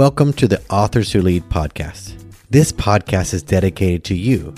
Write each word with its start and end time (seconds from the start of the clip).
Welcome 0.00 0.32
to 0.32 0.48
the 0.48 0.62
Authors 0.70 1.12
Who 1.12 1.20
Lead 1.20 1.42
podcast. 1.50 2.14
This 2.48 2.72
podcast 2.72 3.34
is 3.34 3.42
dedicated 3.42 4.02
to 4.04 4.14
you, 4.14 4.54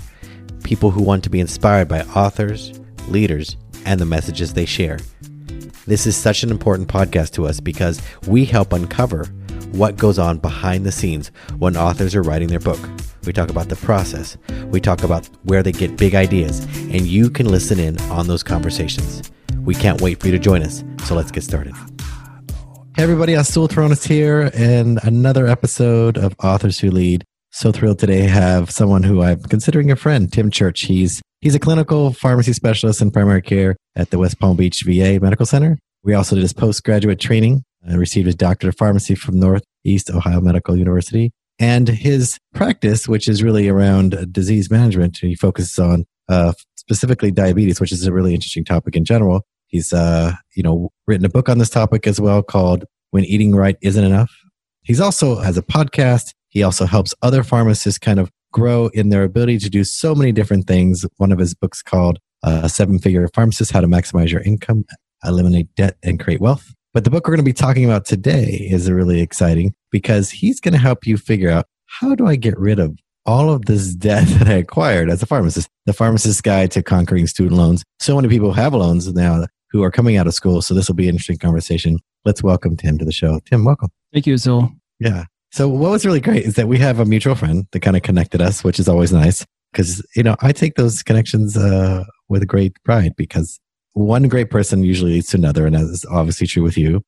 people 0.63 0.93
who 0.93 1.03
want 1.03 1.25
to 1.25 1.31
be 1.31 1.41
inspired 1.41 1.89
by 1.89 2.03
authors, 2.03 2.79
leaders, 3.09 3.57
and 3.85 3.99
the 3.99 4.07
messages 4.07 4.55
they 4.55 4.67
share. 4.67 5.01
This 5.85 6.07
is 6.07 6.17
such 6.17 6.45
an 6.45 6.53
important 6.53 6.87
podcast 6.87 7.33
to 7.33 7.47
us 7.49 7.59
because 7.59 8.01
we 8.29 8.45
help 8.45 8.73
uncover 8.73 9.25
what 9.73 9.97
goes 9.97 10.17
on 10.17 10.39
behind 10.39 10.87
the 10.87 10.93
scenes 10.93 11.33
when 11.59 11.77
authors 11.77 12.15
are 12.15 12.23
writing 12.23 12.47
their 12.47 12.61
book. 12.61 12.79
We 13.25 13.33
talk 13.33 13.51
about 13.51 13.69
the 13.69 13.75
process, 13.75 14.39
we 14.67 14.81
talk 14.81 15.03
about 15.03 15.29
where 15.43 15.65
they 15.65 15.73
get 15.73 15.97
big 15.97 16.15
ideas, 16.15 16.61
and 16.77 17.01
you 17.01 17.29
can 17.29 17.49
listen 17.49 17.81
in 17.81 18.01
on 18.03 18.29
those 18.29 18.45
conversations. 18.45 19.29
We 19.65 19.75
can't 19.75 20.01
wait 20.01 20.21
for 20.21 20.29
you 20.29 20.33
to 20.35 20.39
join 20.39 20.63
us, 20.63 20.85
so 21.05 21.17
let's 21.17 21.33
get 21.33 21.43
started. 21.43 21.75
Hey 22.95 23.05
everybody, 23.05 23.33
Azul 23.33 23.69
Terronez 23.69 24.07
here, 24.07 24.51
and 24.53 25.01
another 25.03 25.47
episode 25.47 26.19
of 26.19 26.35
Authors 26.43 26.79
Who 26.79 26.91
Lead. 26.91 27.25
So 27.51 27.73
thrilled 27.73 27.99
today 27.99 28.23
to 28.23 28.29
have 28.29 28.71
someone 28.71 29.03
who 29.03 29.23
I'm 29.23 29.41
considering 29.45 29.91
a 29.91 29.97
friend, 29.97 30.31
Tim 30.31 30.51
Church. 30.51 30.83
He's 30.83 31.23
he's 31.41 31.55
a 31.55 31.59
clinical 31.59 32.13
pharmacy 32.13 32.53
specialist 32.53 33.01
in 33.01 33.11
primary 33.11 33.41
care 33.41 33.77
at 33.97 34.11
the 34.11 34.19
West 34.19 34.39
Palm 34.39 34.59
Beach 34.59 34.83
VA 34.85 35.19
Medical 35.23 35.47
Center. 35.47 35.79
We 36.05 36.13
also 36.13 36.35
did 36.35 36.43
his 36.43 36.53
postgraduate 36.53 37.19
training 37.19 37.65
and 37.81 37.99
received 37.99 38.27
his 38.27 38.35
doctorate 38.35 38.75
of 38.75 38.79
pharmacy 38.79 39.15
from 39.15 39.41
Northeast 39.41 40.11
Ohio 40.11 40.43
Medical 40.43 40.77
University. 40.77 41.33
And 41.59 41.89
his 41.89 42.37
practice, 42.55 43.09
which 43.09 43.27
is 43.27 43.43
really 43.43 43.71
around 43.71 44.31
disease 44.31 44.71
management, 44.71 45.17
he 45.17 45.35
focuses 45.35 45.79
on 45.79 46.05
uh, 46.29 46.53
specifically 46.77 47.31
diabetes, 47.31 47.81
which 47.81 47.93
is 47.93 48.05
a 48.05 48.13
really 48.13 48.35
interesting 48.35 48.67
topic 48.67 48.97
in 48.97 49.07
general. 49.07 49.47
He's, 49.73 49.93
uh, 49.93 50.35
you 50.55 50.63
know, 50.63 50.91
written 51.07 51.25
a 51.25 51.31
book 51.31 51.49
on 51.49 51.59
this 51.59 51.71
topic 51.71 52.07
as 52.07 52.21
well 52.21 52.43
called 52.43 52.85
When 53.11 53.25
Eating 53.25 53.57
Right 53.57 53.77
Isn't 53.81 54.05
Enough. 54.05 54.31
He's 54.83 55.01
also 55.01 55.37
has 55.37 55.57
a 55.57 55.63
podcast. 55.63 56.35
He 56.51 56.63
also 56.63 56.85
helps 56.85 57.15
other 57.23 57.43
pharmacists 57.43 57.99
kind 57.99 58.21
of 58.21 58.31
grow 58.53 58.89
in 58.89 59.09
their 59.09 59.25
ability 59.25 59.59
to 59.61 59.71
do 59.71 59.83
so 59.83 60.15
many 60.15 60.31
different 60.31 60.67
things. 60.67 61.07
One 61.17 61.33
of 61.33 61.39
his 61.39 61.55
books 61.55 61.83
called 61.83 62.19
uh, 62.43 62.69
Seven 62.69 62.99
Figure 62.99 63.27
Pharmacist, 63.35 63.73
How 63.73 63.81
to 63.81 63.87
Maximize 63.87 64.31
Your 64.31 64.43
Income, 64.43 64.85
Eliminate 65.25 65.75
Debt, 65.75 65.97
and 66.03 66.21
Create 66.21 66.41
Wealth. 66.41 66.75
But 66.93 67.05
the 67.05 67.11
book 67.11 67.27
we're 67.27 67.33
going 67.33 67.45
to 67.45 67.49
be 67.49 67.55
talking 67.55 67.87
about 67.87 68.05
today 68.05 68.69
is 68.71 68.91
really 68.91 69.23
exciting 69.23 69.73
because 69.91 70.31
he's 70.31 70.61
going 70.61 70.75
to 70.75 70.79
help 70.79 71.07
you 71.07 71.17
figure 71.17 71.49
out 71.49 71.65
how 71.87 72.15
do 72.15 72.27
I 72.27 72.37
get 72.37 72.59
rid 72.59 72.79
of 72.79 72.99
all 73.25 73.51
of 73.51 73.65
this 73.65 73.95
debt 73.95 74.29
that 74.39 74.49
I 74.49 74.55
acquired 74.55 75.09
as 75.09 75.23
a 75.23 75.27
pharmacist? 75.27 75.71
The 75.87 75.95
Pharmacist's 75.95 76.43
Guide 76.43 76.71
to 76.73 76.83
Conquering 76.83 77.27
Student 77.27 77.57
Loans. 77.57 77.83
So 78.01 78.17
many 78.17 78.29
people 78.29 78.53
have 78.53 78.75
loans 78.75 79.11
now 79.15 79.47
who 79.73 79.83
are 79.83 79.91
coming 79.91 80.17
out 80.17 80.27
of 80.27 80.35
school. 80.35 80.63
So 80.63 80.75
this 80.75 80.87
will 80.87 80.95
be 80.95 81.09
an 81.09 81.15
interesting 81.15 81.39
conversation. 81.39 81.99
Let's 82.25 82.43
welcome 82.43 82.77
Tim 82.77 82.99
to 82.99 83.05
the 83.05 83.13
show. 83.13 83.41
Tim, 83.47 83.65
welcome. 83.65 83.89
Thank 84.13 84.27
you, 84.27 84.37
Zil. 84.37 84.71
Yeah. 85.01 85.25
So 85.51 85.69
what 85.69 85.91
was 85.91 86.07
really 86.07 86.21
great 86.21 86.45
is 86.45 86.55
that 86.55 86.69
we 86.69 86.79
have 86.79 86.99
a 86.99 87.05
mutual 87.05 87.35
friend 87.35 87.67
that 87.73 87.81
kind 87.81 87.97
of 87.97 88.03
connected 88.03 88.41
us, 88.41 88.63
which 88.63 88.79
is 88.79 88.89
always 88.89 89.13
nice 89.13 89.45
because, 89.73 90.07
you 90.15 90.23
know, 90.23 90.37
I 90.41 90.53
take 90.53 90.75
those 90.77 91.03
connections 91.03 91.57
uh, 91.57 92.05
with 92.29 92.47
great 92.47 92.77
pride 92.85 93.15
because 93.17 93.59
one 93.95 94.29
great 94.29 94.51
person 94.51 94.85
usually 94.85 95.15
leads 95.15 95.29
to 95.29 95.39
another. 95.39 95.67
And 95.67 95.75
that's 95.75 96.05
obviously 96.07 96.47
true 96.47 96.63
with 96.63 96.79
you. 96.79 97.03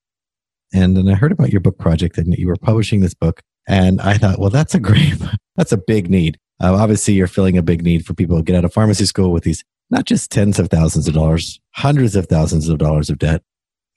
And 0.73 0.97
then 0.97 1.09
I 1.09 1.15
heard 1.15 1.33
about 1.33 1.51
your 1.51 1.61
book 1.61 1.79
project 1.79 2.19
and 2.19 2.35
you 2.35 2.49
were 2.49 2.57
publishing 2.57 3.01
this 3.01 3.15
book. 3.15 3.41
And 3.69 4.01
I 4.01 4.19
thought, 4.19 4.39
well, 4.39 4.51
that's 4.51 4.75
a 4.75 4.81
great, 4.81 5.15
that's 5.57 5.73
a 5.73 5.79
big 5.79 6.11
need. 6.11 6.39
Uh, 6.63 6.75
obviously, 6.75 7.15
you're 7.15 7.27
filling 7.27 7.59
a 7.59 7.63
big 7.63 7.83
need 7.83 8.07
for 8.07 8.15
people 8.15 8.37
to 8.37 8.43
get 8.43 8.57
out 8.57 8.65
of 8.65 8.73
pharmacy 8.73 9.07
school 9.07 9.33
with 9.33 9.45
these 9.45 9.65
not 9.91 10.05
just 10.05 10.31
tens 10.31 10.59
of 10.59 10.69
thousands 10.69 11.09
of 11.09 11.15
dollars, 11.15 11.61
hundreds 11.73 12.17
of 12.17 12.27
thousands 12.27 12.69
of 12.69 12.79
dollars 12.79 13.11
of 13.11 13.19
debt, 13.19 13.43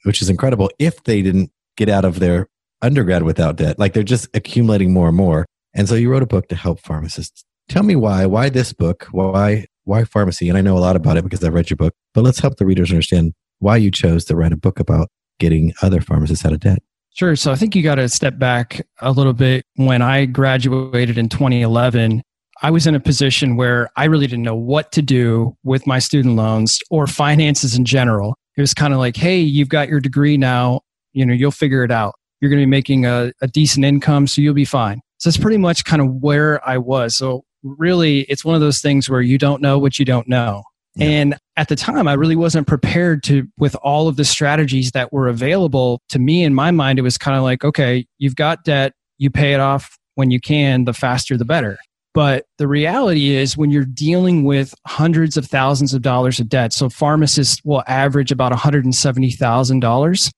which 0.03 0.21
is 0.21 0.30
incredible 0.30 0.69
if 0.80 1.03
they 1.03 1.21
didn't 1.21 1.52
get 1.75 1.89
out 1.89 2.05
of 2.05 2.19
their 2.19 2.47
undergrad 2.81 3.23
without 3.23 3.55
debt. 3.55 3.80
Like 3.80 3.93
they're 3.93 4.03
just 4.03 4.27
accumulating 4.33 4.93
more 4.93 5.08
and 5.08 5.17
more. 5.17 5.45
And 5.73 5.88
so 5.88 5.95
you 5.95 6.09
wrote 6.09 6.23
a 6.23 6.27
book 6.27 6.47
to 6.49 6.55
help 6.55 6.80
pharmacists. 6.81 7.43
Tell 7.69 7.83
me 7.83 7.95
why, 7.95 8.25
why 8.25 8.49
this 8.49 8.73
book? 8.73 9.08
Why, 9.11 9.65
why 9.83 10.03
pharmacy? 10.03 10.49
And 10.49 10.58
I 10.58 10.61
know 10.61 10.77
a 10.77 10.80
lot 10.80 10.95
about 10.95 11.17
it 11.17 11.23
because 11.23 11.43
I've 11.43 11.53
read 11.53 11.70
your 11.70 11.77
book, 11.77 11.93
but 12.14 12.23
let's 12.23 12.39
help 12.39 12.58
the 12.58 12.65
readers 12.65 12.92
understand 12.92 13.33
why 13.59 13.77
you 13.77 13.92
chose 13.92 14.25
to 14.25 14.36
write 14.36 14.54
a 14.54 14.58
book 14.58 14.80
about 14.80 15.09
getting 15.39 15.73
other 15.81 16.02
pharmacists 16.02 16.45
out 16.45 16.54
of 16.54 16.59
debt. 16.59 16.80
Sure. 17.14 17.36
So 17.36 17.52
I 17.52 17.55
think 17.55 17.75
you 17.75 17.81
got 17.81 17.95
to 17.95 18.08
step 18.09 18.37
back 18.37 18.86
a 19.02 19.11
little 19.11 19.33
bit. 19.33 19.65
When 19.75 20.02
I 20.02 20.25
graduated 20.25 21.17
in 21.17 21.30
2011, 21.30 22.21
I 22.61 22.71
was 22.71 22.87
in 22.87 22.95
a 22.95 22.99
position 22.99 23.55
where 23.55 23.89
I 23.95 24.05
really 24.05 24.27
didn't 24.27 24.43
know 24.43 24.55
what 24.55 24.91
to 24.93 25.01
do 25.01 25.55
with 25.63 25.85
my 25.85 25.99
student 25.99 26.35
loans 26.35 26.79
or 26.89 27.07
finances 27.07 27.75
in 27.75 27.85
general. 27.85 28.35
It 28.55 28.61
was 28.61 28.73
kind 28.73 28.93
of 28.93 28.99
like, 28.99 29.15
hey, 29.15 29.39
you've 29.39 29.69
got 29.69 29.89
your 29.89 29.99
degree 29.99 30.37
now, 30.37 30.81
you 31.13 31.25
know, 31.25 31.33
you'll 31.33 31.51
figure 31.51 31.83
it 31.83 31.91
out. 31.91 32.15
You're 32.41 32.49
going 32.49 32.59
to 32.59 32.65
be 32.65 32.69
making 32.69 33.05
a, 33.05 33.31
a 33.41 33.47
decent 33.47 33.85
income, 33.85 34.27
so 34.27 34.41
you'll 34.41 34.53
be 34.53 34.65
fine. 34.65 35.01
So 35.19 35.29
that's 35.29 35.41
pretty 35.41 35.57
much 35.57 35.85
kind 35.85 36.01
of 36.01 36.09
where 36.21 36.67
I 36.67 36.77
was. 36.77 37.15
So 37.15 37.43
really, 37.63 38.21
it's 38.21 38.45
one 38.45 38.55
of 38.55 38.61
those 38.61 38.79
things 38.79 39.09
where 39.09 39.21
you 39.21 39.37
don't 39.37 39.61
know 39.61 39.79
what 39.79 39.99
you 39.99 40.05
don't 40.05 40.27
know. 40.27 40.63
Yeah. 40.95 41.07
And 41.07 41.37
at 41.57 41.67
the 41.67 41.75
time, 41.75 42.07
I 42.07 42.13
really 42.13 42.35
wasn't 42.35 42.67
prepared 42.67 43.23
to, 43.23 43.47
with 43.57 43.75
all 43.83 44.07
of 44.07 44.15
the 44.15 44.25
strategies 44.25 44.91
that 44.91 45.13
were 45.13 45.27
available 45.27 46.01
to 46.09 46.19
me 46.19 46.43
in 46.43 46.53
my 46.53 46.71
mind, 46.71 46.97
it 46.97 47.03
was 47.03 47.17
kind 47.17 47.37
of 47.37 47.43
like, 47.43 47.63
okay, 47.63 48.05
you've 48.17 48.35
got 48.35 48.63
debt, 48.63 48.93
you 49.17 49.29
pay 49.29 49.53
it 49.53 49.59
off 49.59 49.97
when 50.15 50.31
you 50.31 50.39
can, 50.39 50.85
the 50.85 50.93
faster 50.93 51.37
the 51.37 51.45
better. 51.45 51.77
But 52.17 52.48
the 52.58 52.67
reality 52.67 53.36
is, 53.36 53.55
when 53.55 53.70
you're 53.70 53.86
dealing 53.86 54.44
with 54.44 54.73
hundreds 54.88 55.38
of 55.38 55.45
thousands 55.45 55.94
of 55.94 56.02
dollars 56.02 56.39
of 56.39 56.50
debt, 56.50 56.73
so 56.73 56.89
pharmacists 56.89 57.61
will 57.64 57.83
average 57.86 58.32
about 58.32 58.52
$170,000 58.52 60.32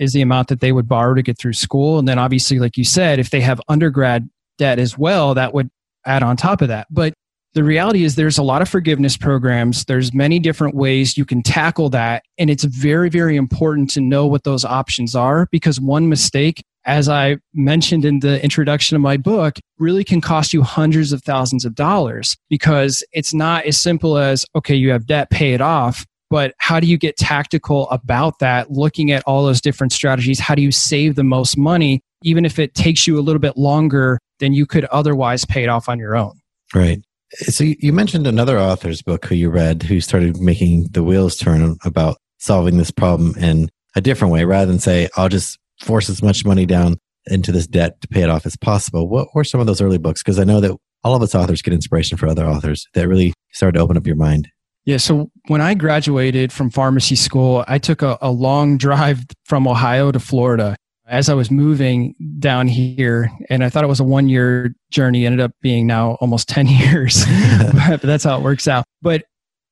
is 0.00 0.12
the 0.12 0.20
amount 0.20 0.48
that 0.48 0.58
they 0.58 0.72
would 0.72 0.88
borrow 0.88 1.14
to 1.14 1.22
get 1.22 1.38
through 1.38 1.52
school. 1.52 2.00
And 2.00 2.08
then, 2.08 2.18
obviously, 2.18 2.58
like 2.58 2.76
you 2.76 2.84
said, 2.84 3.20
if 3.20 3.30
they 3.30 3.40
have 3.40 3.60
undergrad 3.68 4.28
debt 4.58 4.80
as 4.80 4.98
well, 4.98 5.34
that 5.34 5.54
would 5.54 5.70
add 6.04 6.24
on 6.24 6.36
top 6.36 6.60
of 6.60 6.66
that. 6.66 6.88
But 6.90 7.14
the 7.54 7.64
reality 7.64 8.04
is 8.04 8.14
there's 8.14 8.38
a 8.38 8.42
lot 8.42 8.62
of 8.62 8.68
forgiveness 8.68 9.16
programs 9.16 9.84
there's 9.84 10.12
many 10.12 10.38
different 10.38 10.74
ways 10.74 11.16
you 11.16 11.24
can 11.24 11.42
tackle 11.42 11.88
that 11.88 12.22
and 12.38 12.50
it's 12.50 12.64
very 12.64 13.08
very 13.08 13.36
important 13.36 13.90
to 13.90 14.00
know 14.00 14.26
what 14.26 14.44
those 14.44 14.64
options 14.64 15.14
are 15.14 15.46
because 15.50 15.80
one 15.80 16.08
mistake 16.08 16.62
as 16.84 17.08
I 17.08 17.38
mentioned 17.54 18.04
in 18.04 18.20
the 18.20 18.42
introduction 18.42 18.96
of 18.96 19.02
my 19.02 19.16
book, 19.16 19.58
really 19.78 20.04
can 20.04 20.20
cost 20.20 20.52
you 20.52 20.62
hundreds 20.62 21.12
of 21.12 21.22
thousands 21.22 21.64
of 21.64 21.74
dollars 21.74 22.36
because 22.48 23.04
it's 23.12 23.32
not 23.32 23.64
as 23.66 23.80
simple 23.80 24.18
as, 24.18 24.44
okay, 24.56 24.74
you 24.74 24.90
have 24.90 25.06
debt, 25.06 25.30
pay 25.30 25.54
it 25.54 25.60
off. 25.60 26.04
But 26.30 26.54
how 26.58 26.80
do 26.80 26.86
you 26.86 26.96
get 26.96 27.16
tactical 27.16 27.88
about 27.90 28.38
that? 28.38 28.70
Looking 28.70 29.12
at 29.12 29.22
all 29.26 29.44
those 29.44 29.60
different 29.60 29.92
strategies, 29.92 30.40
how 30.40 30.54
do 30.54 30.62
you 30.62 30.72
save 30.72 31.14
the 31.14 31.24
most 31.24 31.58
money, 31.58 32.00
even 32.22 32.44
if 32.44 32.58
it 32.58 32.74
takes 32.74 33.06
you 33.06 33.18
a 33.18 33.20
little 33.20 33.40
bit 33.40 33.56
longer 33.56 34.18
than 34.40 34.54
you 34.54 34.64
could 34.64 34.86
otherwise 34.86 35.44
pay 35.44 35.62
it 35.62 35.68
off 35.68 35.90
on 35.90 35.98
your 35.98 36.16
own? 36.16 36.32
Right. 36.74 37.02
So 37.34 37.64
you 37.64 37.92
mentioned 37.92 38.26
another 38.26 38.58
author's 38.58 39.02
book 39.02 39.24
who 39.24 39.34
you 39.34 39.50
read 39.50 39.82
who 39.82 40.00
started 40.00 40.38
making 40.38 40.88
the 40.90 41.02
wheels 41.02 41.36
turn 41.36 41.76
about 41.84 42.18
solving 42.38 42.76
this 42.76 42.90
problem 42.90 43.36
in 43.38 43.70
a 43.94 44.00
different 44.00 44.32
way 44.32 44.44
rather 44.44 44.70
than 44.70 44.78
say, 44.78 45.08
I'll 45.16 45.28
just 45.28 45.58
force 45.80 46.10
as 46.10 46.22
much 46.22 46.44
money 46.44 46.66
down 46.66 46.98
into 47.26 47.52
this 47.52 47.66
debt 47.66 48.00
to 48.00 48.08
pay 48.08 48.22
it 48.22 48.28
off 48.28 48.46
as 48.46 48.56
possible. 48.56 49.08
What 49.08 49.28
were 49.34 49.44
some 49.44 49.60
of 49.60 49.66
those 49.66 49.80
early 49.80 49.98
books? 49.98 50.22
Because 50.22 50.38
I 50.38 50.44
know 50.44 50.60
that 50.60 50.76
all 51.04 51.14
of 51.14 51.22
us 51.22 51.34
authors 51.34 51.62
get 51.62 51.74
inspiration 51.74 52.18
for 52.18 52.26
other 52.26 52.46
authors 52.46 52.86
that 52.94 53.08
really 53.08 53.32
started 53.52 53.78
to 53.78 53.82
open 53.82 53.96
up 53.96 54.06
your 54.06 54.16
mind. 54.16 54.48
Yeah. 54.84 54.96
So 54.96 55.30
when 55.46 55.60
I 55.60 55.74
graduated 55.74 56.52
from 56.52 56.70
pharmacy 56.70 57.14
school, 57.14 57.64
I 57.68 57.78
took 57.78 58.02
a, 58.02 58.18
a 58.20 58.30
long 58.30 58.76
drive 58.78 59.24
from 59.44 59.66
Ohio 59.66 60.12
to 60.12 60.20
Florida 60.20 60.76
as 61.12 61.28
I 61.28 61.34
was 61.34 61.50
moving 61.50 62.14
down 62.38 62.66
here. 62.66 63.30
And 63.50 63.62
I 63.62 63.68
thought 63.68 63.84
it 63.84 63.88
was 63.88 64.00
a 64.00 64.04
one 64.04 64.30
year 64.30 64.74
journey, 64.90 65.26
ended 65.26 65.40
up 65.40 65.52
being 65.60 65.86
now 65.86 66.12
almost 66.22 66.48
10 66.48 66.66
years. 66.66 67.24
but 67.74 68.00
that's 68.00 68.24
how 68.24 68.38
it 68.38 68.42
works 68.42 68.66
out. 68.66 68.84
But 69.02 69.24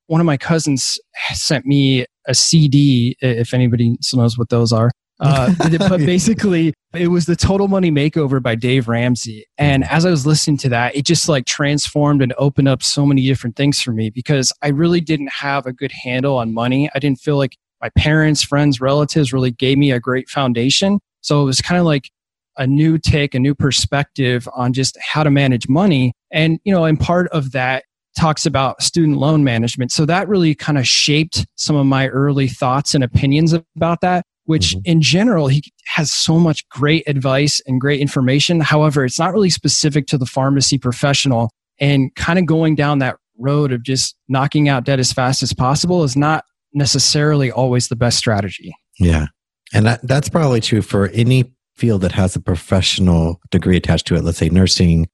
one 0.07 0.21
of 0.21 0.27
my 0.27 0.37
cousins 0.37 0.99
sent 1.33 1.65
me 1.65 2.05
a 2.27 2.35
CD, 2.35 3.17
if 3.21 3.55
anybody 3.55 3.97
still 4.03 4.21
knows 4.21 4.37
what 4.37 4.51
those 4.51 4.73
are. 4.73 4.91
Uh, 5.19 5.53
but 5.79 5.99
basically, 5.99 6.75
it 6.95 7.09
was 7.09 7.27
the 7.27 7.37
Total 7.37 7.69
Money 7.69 7.91
Makeover 7.91 8.43
by 8.43 8.55
Dave 8.55 8.87
Ramsey. 8.89 9.47
And 9.57 9.85
as 9.85 10.05
I 10.05 10.11
was 10.11 10.27
listening 10.27 10.59
to 10.59 10.69
that, 10.71 10.95
it 10.95 11.07
just 11.07 11.29
like 11.29 11.47
transformed 11.47 12.23
and 12.23 12.35
opened 12.37 12.69
up 12.69 12.83
so 12.83 13.07
many 13.07 13.27
different 13.27 13.57
things 13.57 13.81
for 13.81 13.93
me 13.93 14.11
because 14.11 14.53
I 14.63 14.69
really 14.69 15.01
didn't 15.01 15.31
have 15.31 15.65
a 15.67 15.73
good 15.73 15.93
handle 15.93 16.37
on 16.37 16.53
money. 16.53 16.91
I 16.95 16.99
didn't 16.99 17.21
feel 17.21 17.37
like 17.39 17.57
my 17.81 17.91
parents, 17.97 18.43
friends, 18.43 18.81
relatives 18.81 19.33
really 19.33 19.53
gave 19.53 19.79
me 19.79 19.91
a 19.91 20.01
great 20.01 20.29
foundation. 20.29 21.01
So 21.21 21.43
it 21.43 21.45
was 21.45 21.61
kind 21.61 21.79
of 21.79 21.87
like 21.87 22.11
a 22.57 22.67
new 22.67 22.99
take, 22.99 23.35
a 23.35 23.39
new 23.39 23.55
perspective 23.55 24.49
on 24.55 24.73
just 24.73 24.99
how 25.01 25.23
to 25.23 25.31
manage 25.31 25.69
money. 25.69 26.13
And, 26.31 26.59
you 26.65 26.73
know, 26.73 26.85
and 26.85 26.99
part 26.99 27.29
of 27.29 27.53
that 27.53 27.85
talks 28.19 28.45
about 28.45 28.83
student 28.83 29.19
loan 29.19 29.45
management. 29.45 29.93
So 29.93 30.05
that 30.07 30.29
really 30.29 30.55
kind 30.55 30.79
of 30.79 30.87
shaped 30.87 31.47
some 31.57 31.77
of 31.77 31.87
my 31.87 32.09
early 32.09 32.49
thoughts 32.49 32.95
and 32.95 33.05
opinions 33.05 33.53
about 33.53 34.01
that 34.01 34.25
which 34.51 34.75
mm-hmm. 34.75 34.81
in 34.85 35.01
general 35.01 35.47
he 35.47 35.63
has 35.87 36.13
so 36.13 36.37
much 36.37 36.69
great 36.71 37.05
advice 37.07 37.63
and 37.67 37.81
great 37.81 38.01
information 38.01 38.61
however 38.61 39.05
it's 39.05 39.19
not 39.19 39.33
really 39.33 39.49
specific 39.49 40.07
to 40.07 40.19
the 40.19 40.27
pharmacy 40.27 40.77
professional 40.77 41.51
and 41.79 42.15
kind 42.17 42.39
of 42.39 42.47
going 42.47 42.75
down 42.75 42.99
that 42.99 43.17
road 43.39 43.73
of 43.73 43.83
just 43.85 44.17
knocking 44.29 44.69
out 44.69 44.85
debt 44.85 44.99
as 44.99 45.13
fast 45.13 45.43
as 45.43 45.53
possible 45.53 46.03
is 46.03 46.17
not 46.17 46.45
necessarily 46.75 47.51
always 47.51 47.89
the 47.89 47.97
best 47.97 48.19
strategy 48.19 48.75
yeah 48.99 49.27
and 49.73 49.87
that, 49.87 50.01
that's 50.07 50.29
probably 50.29 50.61
true 50.61 50.83
for 50.83 51.09
any 51.09 51.53
field 51.77 52.03
that 52.03 52.13
has 52.13 52.37
a 52.37 52.41
professional 52.41 53.41
degree 53.51 53.77
attached 53.77 54.07
to 54.09 54.15
it, 54.15 54.23
let's 54.23 54.39
say 54.39 54.49
nursing, 54.49 55.09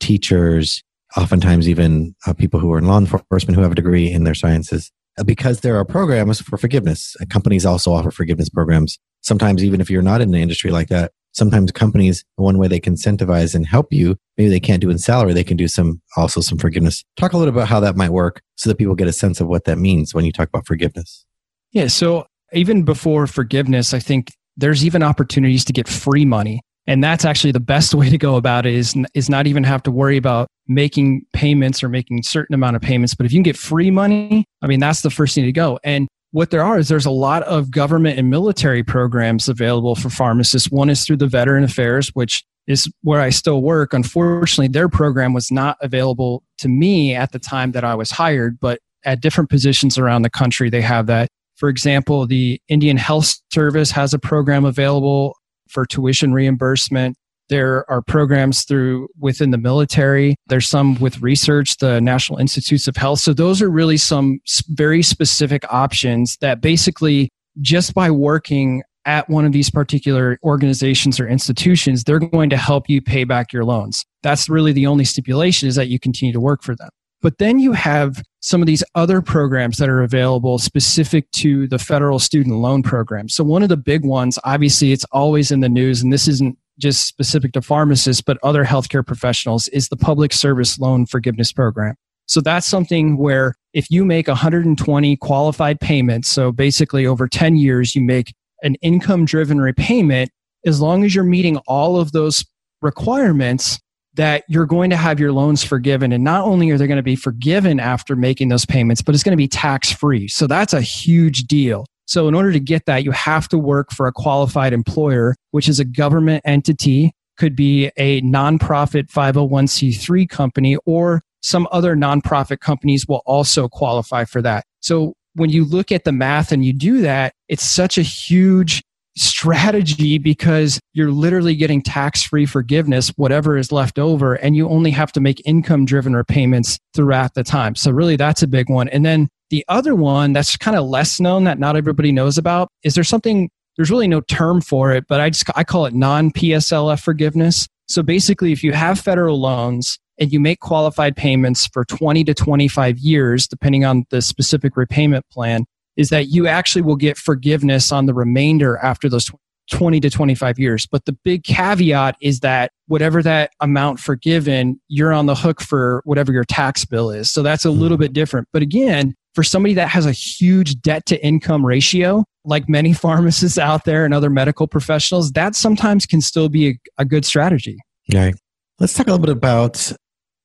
teachers, 0.00 0.82
oftentimes 1.16 1.68
even 1.68 2.14
uh, 2.26 2.32
people 2.32 2.60
who 2.60 2.72
are 2.72 2.78
in 2.78 2.86
law 2.86 2.98
enforcement 2.98 3.56
who 3.56 3.62
have 3.62 3.72
a 3.72 3.76
degree 3.76 4.10
in 4.10 4.24
their 4.24 4.34
sciences, 4.34 4.92
uh, 5.18 5.24
because 5.24 5.60
there 5.60 5.76
are 5.76 5.84
programs 5.84 6.40
for 6.40 6.56
forgiveness. 6.56 7.16
Uh, 7.20 7.24
companies 7.28 7.66
also 7.66 7.92
offer 7.92 8.10
forgiveness 8.10 8.48
programs. 8.48 8.98
Sometimes, 9.22 9.64
even 9.64 9.80
if 9.80 9.90
you're 9.90 10.02
not 10.02 10.20
in 10.20 10.34
an 10.34 10.40
industry 10.40 10.70
like 10.70 10.88
that, 10.88 11.12
sometimes 11.32 11.70
companies, 11.72 12.24
one 12.36 12.58
way 12.58 12.68
they 12.68 12.80
can 12.80 12.94
incentivize 12.94 13.54
and 13.54 13.66
help 13.66 13.92
you, 13.92 14.16
maybe 14.36 14.48
they 14.48 14.60
can't 14.60 14.80
do 14.80 14.90
in 14.90 14.98
salary, 14.98 15.32
they 15.32 15.44
can 15.44 15.56
do 15.56 15.68
some, 15.68 16.00
also 16.16 16.40
some 16.40 16.58
forgiveness. 16.58 17.04
Talk 17.16 17.32
a 17.32 17.36
little 17.36 17.54
about 17.54 17.68
how 17.68 17.80
that 17.80 17.96
might 17.96 18.10
work 18.10 18.42
so 18.56 18.70
that 18.70 18.78
people 18.78 18.94
get 18.94 19.08
a 19.08 19.12
sense 19.12 19.40
of 19.40 19.46
what 19.46 19.64
that 19.64 19.78
means 19.78 20.14
when 20.14 20.24
you 20.24 20.32
talk 20.32 20.48
about 20.48 20.66
forgiveness. 20.66 21.24
Yeah. 21.72 21.86
So 21.86 22.26
even 22.52 22.84
before 22.84 23.26
forgiveness, 23.26 23.94
I 23.94 23.98
think 23.98 24.32
there's 24.56 24.84
even 24.84 25.02
opportunities 25.02 25.64
to 25.66 25.72
get 25.72 25.88
free 25.88 26.24
money. 26.24 26.60
And 26.86 27.04
that's 27.04 27.24
actually 27.24 27.52
the 27.52 27.60
best 27.60 27.94
way 27.94 28.10
to 28.10 28.18
go 28.18 28.36
about 28.36 28.66
it 28.66 28.74
is, 28.74 28.94
is 29.14 29.30
not 29.30 29.46
even 29.46 29.64
have 29.64 29.82
to 29.84 29.90
worry 29.90 30.16
about 30.16 30.48
making 30.66 31.22
payments 31.32 31.82
or 31.82 31.88
making 31.88 32.22
certain 32.22 32.54
amount 32.54 32.76
of 32.76 32.82
payments. 32.82 33.14
But 33.14 33.26
if 33.26 33.32
you 33.32 33.36
can 33.36 33.42
get 33.42 33.56
free 33.56 33.90
money, 33.90 34.44
I 34.62 34.66
mean, 34.66 34.80
that's 34.80 35.02
the 35.02 35.10
first 35.10 35.34
thing 35.34 35.44
to 35.44 35.52
go. 35.52 35.78
And 35.84 36.08
what 36.32 36.50
there 36.50 36.62
are 36.62 36.78
is 36.78 36.88
there's 36.88 37.06
a 37.06 37.10
lot 37.10 37.42
of 37.42 37.70
government 37.70 38.18
and 38.18 38.30
military 38.30 38.84
programs 38.84 39.48
available 39.48 39.96
for 39.96 40.10
pharmacists. 40.10 40.70
One 40.70 40.88
is 40.88 41.04
through 41.04 41.16
the 41.16 41.26
Veteran 41.26 41.64
Affairs, 41.64 42.10
which 42.10 42.44
is 42.66 42.88
where 43.02 43.20
I 43.20 43.30
still 43.30 43.62
work. 43.62 43.92
Unfortunately, 43.92 44.68
their 44.68 44.88
program 44.88 45.32
was 45.32 45.50
not 45.50 45.76
available 45.80 46.44
to 46.58 46.68
me 46.68 47.14
at 47.14 47.32
the 47.32 47.40
time 47.40 47.72
that 47.72 47.82
I 47.82 47.96
was 47.96 48.12
hired, 48.12 48.60
but 48.60 48.78
at 49.04 49.20
different 49.20 49.50
positions 49.50 49.98
around 49.98 50.22
the 50.22 50.30
country, 50.30 50.70
they 50.70 50.82
have 50.82 51.06
that. 51.06 51.28
For 51.60 51.68
example, 51.68 52.26
the 52.26 52.60
Indian 52.68 52.96
Health 52.96 53.34
Service 53.52 53.90
has 53.90 54.14
a 54.14 54.18
program 54.18 54.64
available 54.64 55.36
for 55.68 55.84
tuition 55.84 56.32
reimbursement. 56.32 57.16
There 57.50 57.84
are 57.90 58.00
programs 58.00 58.64
through 58.64 59.08
within 59.18 59.50
the 59.50 59.58
military. 59.58 60.36
There's 60.46 60.66
some 60.66 60.98
with 61.00 61.20
research, 61.20 61.76
the 61.76 62.00
National 62.00 62.38
Institutes 62.38 62.88
of 62.88 62.96
Health. 62.96 63.18
So 63.20 63.34
those 63.34 63.60
are 63.60 63.68
really 63.68 63.98
some 63.98 64.38
very 64.70 65.02
specific 65.02 65.62
options 65.70 66.38
that 66.40 66.62
basically 66.62 67.28
just 67.60 67.92
by 67.92 68.10
working 68.10 68.82
at 69.04 69.28
one 69.28 69.44
of 69.44 69.52
these 69.52 69.70
particular 69.70 70.38
organizations 70.42 71.20
or 71.20 71.28
institutions, 71.28 72.04
they're 72.04 72.20
going 72.20 72.50
to 72.50 72.56
help 72.56 72.88
you 72.88 73.02
pay 73.02 73.24
back 73.24 73.52
your 73.52 73.64
loans. 73.64 74.04
That's 74.22 74.48
really 74.48 74.72
the 74.72 74.86
only 74.86 75.04
stipulation 75.04 75.68
is 75.68 75.74
that 75.74 75.88
you 75.88 75.98
continue 75.98 76.32
to 76.32 76.40
work 76.40 76.62
for 76.62 76.74
them. 76.74 76.88
But 77.22 77.38
then 77.38 77.58
you 77.58 77.72
have 77.72 78.22
some 78.40 78.62
of 78.62 78.66
these 78.66 78.82
other 78.94 79.20
programs 79.20 79.76
that 79.76 79.88
are 79.88 80.02
available 80.02 80.58
specific 80.58 81.30
to 81.32 81.66
the 81.68 81.78
federal 81.78 82.18
student 82.18 82.56
loan 82.56 82.82
program. 82.82 83.28
So 83.28 83.44
one 83.44 83.62
of 83.62 83.68
the 83.68 83.76
big 83.76 84.04
ones, 84.04 84.38
obviously 84.44 84.92
it's 84.92 85.04
always 85.12 85.50
in 85.50 85.60
the 85.60 85.68
news 85.68 86.02
and 86.02 86.12
this 86.12 86.26
isn't 86.26 86.56
just 86.78 87.06
specific 87.06 87.52
to 87.52 87.60
pharmacists, 87.60 88.22
but 88.22 88.38
other 88.42 88.64
healthcare 88.64 89.06
professionals, 89.06 89.68
is 89.68 89.88
the 89.88 89.96
Public 89.96 90.32
Service 90.32 90.78
Loan 90.78 91.04
Forgiveness 91.04 91.52
Program. 91.52 91.94
So 92.26 92.40
that's 92.40 92.66
something 92.66 93.18
where 93.18 93.54
if 93.74 93.90
you 93.90 94.04
make 94.04 94.28
120 94.28 95.16
qualified 95.16 95.80
payments, 95.80 96.28
so 96.28 96.52
basically 96.52 97.04
over 97.04 97.28
10 97.28 97.56
years, 97.56 97.94
you 97.94 98.00
make 98.00 98.34
an 98.62 98.76
income 98.76 99.24
driven 99.24 99.60
repayment, 99.60 100.30
as 100.64 100.80
long 100.80 101.04
as 101.04 101.14
you're 101.14 101.24
meeting 101.24 101.58
all 101.66 101.98
of 101.98 102.12
those 102.12 102.44
requirements, 102.82 103.78
that 104.14 104.44
you're 104.48 104.66
going 104.66 104.90
to 104.90 104.96
have 104.96 105.20
your 105.20 105.32
loans 105.32 105.62
forgiven. 105.62 106.12
And 106.12 106.24
not 106.24 106.44
only 106.44 106.70
are 106.70 106.78
they 106.78 106.86
going 106.86 106.96
to 106.96 107.02
be 107.02 107.16
forgiven 107.16 107.78
after 107.78 108.16
making 108.16 108.48
those 108.48 108.66
payments, 108.66 109.02
but 109.02 109.14
it's 109.14 109.24
going 109.24 109.32
to 109.32 109.36
be 109.36 109.48
tax 109.48 109.92
free. 109.92 110.28
So 110.28 110.46
that's 110.46 110.72
a 110.72 110.80
huge 110.80 111.44
deal. 111.44 111.86
So, 112.10 112.26
in 112.26 112.34
order 112.34 112.50
to 112.50 112.58
get 112.58 112.86
that, 112.86 113.04
you 113.04 113.12
have 113.12 113.46
to 113.50 113.56
work 113.56 113.92
for 113.92 114.08
a 114.08 114.12
qualified 114.12 114.72
employer, 114.72 115.36
which 115.52 115.68
is 115.68 115.78
a 115.78 115.84
government 115.84 116.42
entity, 116.44 117.12
could 117.38 117.54
be 117.54 117.92
a 117.96 118.20
nonprofit 118.22 119.12
501c3 119.12 120.28
company, 120.28 120.76
or 120.86 121.22
some 121.40 121.68
other 121.70 121.94
nonprofit 121.94 122.58
companies 122.58 123.06
will 123.06 123.22
also 123.26 123.68
qualify 123.68 124.24
for 124.24 124.42
that. 124.42 124.64
So, 124.80 125.14
when 125.34 125.50
you 125.50 125.64
look 125.64 125.92
at 125.92 126.02
the 126.02 126.10
math 126.10 126.50
and 126.50 126.64
you 126.64 126.72
do 126.72 127.00
that, 127.02 127.32
it's 127.48 127.62
such 127.62 127.96
a 127.96 128.02
huge 128.02 128.82
strategy 129.16 130.18
because 130.18 130.80
you're 130.92 131.10
literally 131.10 131.54
getting 131.54 131.82
tax 131.82 132.22
free 132.22 132.46
forgiveness, 132.46 133.08
whatever 133.16 133.56
is 133.56 133.72
left 133.72 133.98
over, 133.98 134.34
and 134.34 134.56
you 134.56 134.68
only 134.68 134.90
have 134.90 135.12
to 135.12 135.20
make 135.20 135.42
income 135.44 135.84
driven 135.84 136.14
repayments 136.14 136.78
throughout 136.94 137.34
the 137.34 137.44
time. 137.44 137.74
So, 137.74 137.90
really, 137.90 138.16
that's 138.16 138.42
a 138.42 138.46
big 138.46 138.68
one. 138.70 138.88
And 138.88 139.04
then 139.04 139.28
the 139.50 139.64
other 139.68 139.94
one 139.94 140.32
that's 140.32 140.56
kind 140.56 140.76
of 140.76 140.86
less 140.86 141.20
known 141.20 141.44
that 141.44 141.58
not 141.58 141.76
everybody 141.76 142.12
knows 142.12 142.38
about 142.38 142.68
is 142.82 142.94
there 142.94 143.04
something, 143.04 143.50
there's 143.76 143.90
really 143.90 144.08
no 144.08 144.20
term 144.22 144.60
for 144.60 144.92
it, 144.92 145.04
but 145.08 145.20
I 145.20 145.30
just, 145.30 145.44
I 145.56 145.64
call 145.64 145.86
it 145.86 145.94
non 145.94 146.30
PSLF 146.30 147.00
forgiveness. 147.00 147.66
So 147.88 148.02
basically, 148.02 148.52
if 148.52 148.62
you 148.62 148.72
have 148.72 149.00
federal 149.00 149.40
loans 149.40 149.98
and 150.18 150.32
you 150.32 150.38
make 150.38 150.60
qualified 150.60 151.16
payments 151.16 151.66
for 151.72 151.84
20 151.84 152.22
to 152.24 152.34
25 152.34 152.98
years, 152.98 153.48
depending 153.48 153.84
on 153.84 154.04
the 154.10 154.22
specific 154.22 154.76
repayment 154.76 155.24
plan, 155.32 155.64
is 156.00 156.08
that 156.08 156.28
you 156.28 156.46
actually 156.46 156.80
will 156.80 156.96
get 156.96 157.18
forgiveness 157.18 157.92
on 157.92 158.06
the 158.06 158.14
remainder 158.14 158.78
after 158.78 159.06
those 159.06 159.30
20 159.70 160.00
to 160.00 160.08
25 160.08 160.58
years. 160.58 160.86
But 160.86 161.04
the 161.04 161.12
big 161.12 161.44
caveat 161.44 162.16
is 162.22 162.40
that 162.40 162.72
whatever 162.86 163.22
that 163.22 163.50
amount 163.60 164.00
forgiven, 164.00 164.80
you're 164.88 165.12
on 165.12 165.26
the 165.26 165.34
hook 165.34 165.60
for 165.60 166.00
whatever 166.06 166.32
your 166.32 166.44
tax 166.44 166.86
bill 166.86 167.10
is. 167.10 167.30
So 167.30 167.42
that's 167.42 167.66
a 167.66 167.70
little 167.70 167.98
hmm. 167.98 168.04
bit 168.04 168.12
different. 168.14 168.48
But 168.50 168.62
again, 168.62 169.14
for 169.34 169.42
somebody 169.42 169.74
that 169.74 169.88
has 169.88 170.06
a 170.06 170.12
huge 170.12 170.80
debt 170.80 171.04
to 171.06 171.22
income 171.22 171.66
ratio, 171.66 172.24
like 172.46 172.66
many 172.66 172.92
pharmacists 172.94 173.58
out 173.58 173.84
there 173.84 174.06
and 174.06 174.14
other 174.14 174.30
medical 174.30 174.66
professionals, 174.66 175.32
that 175.32 175.54
sometimes 175.54 176.06
can 176.06 176.22
still 176.22 176.48
be 176.48 176.68
a, 176.70 176.78
a 176.96 177.04
good 177.04 177.26
strategy. 177.26 177.76
Okay. 178.10 178.32
Let's 178.78 178.94
talk 178.94 179.06
a 179.06 179.10
little 179.10 179.26
bit 179.26 179.36
about 179.36 179.92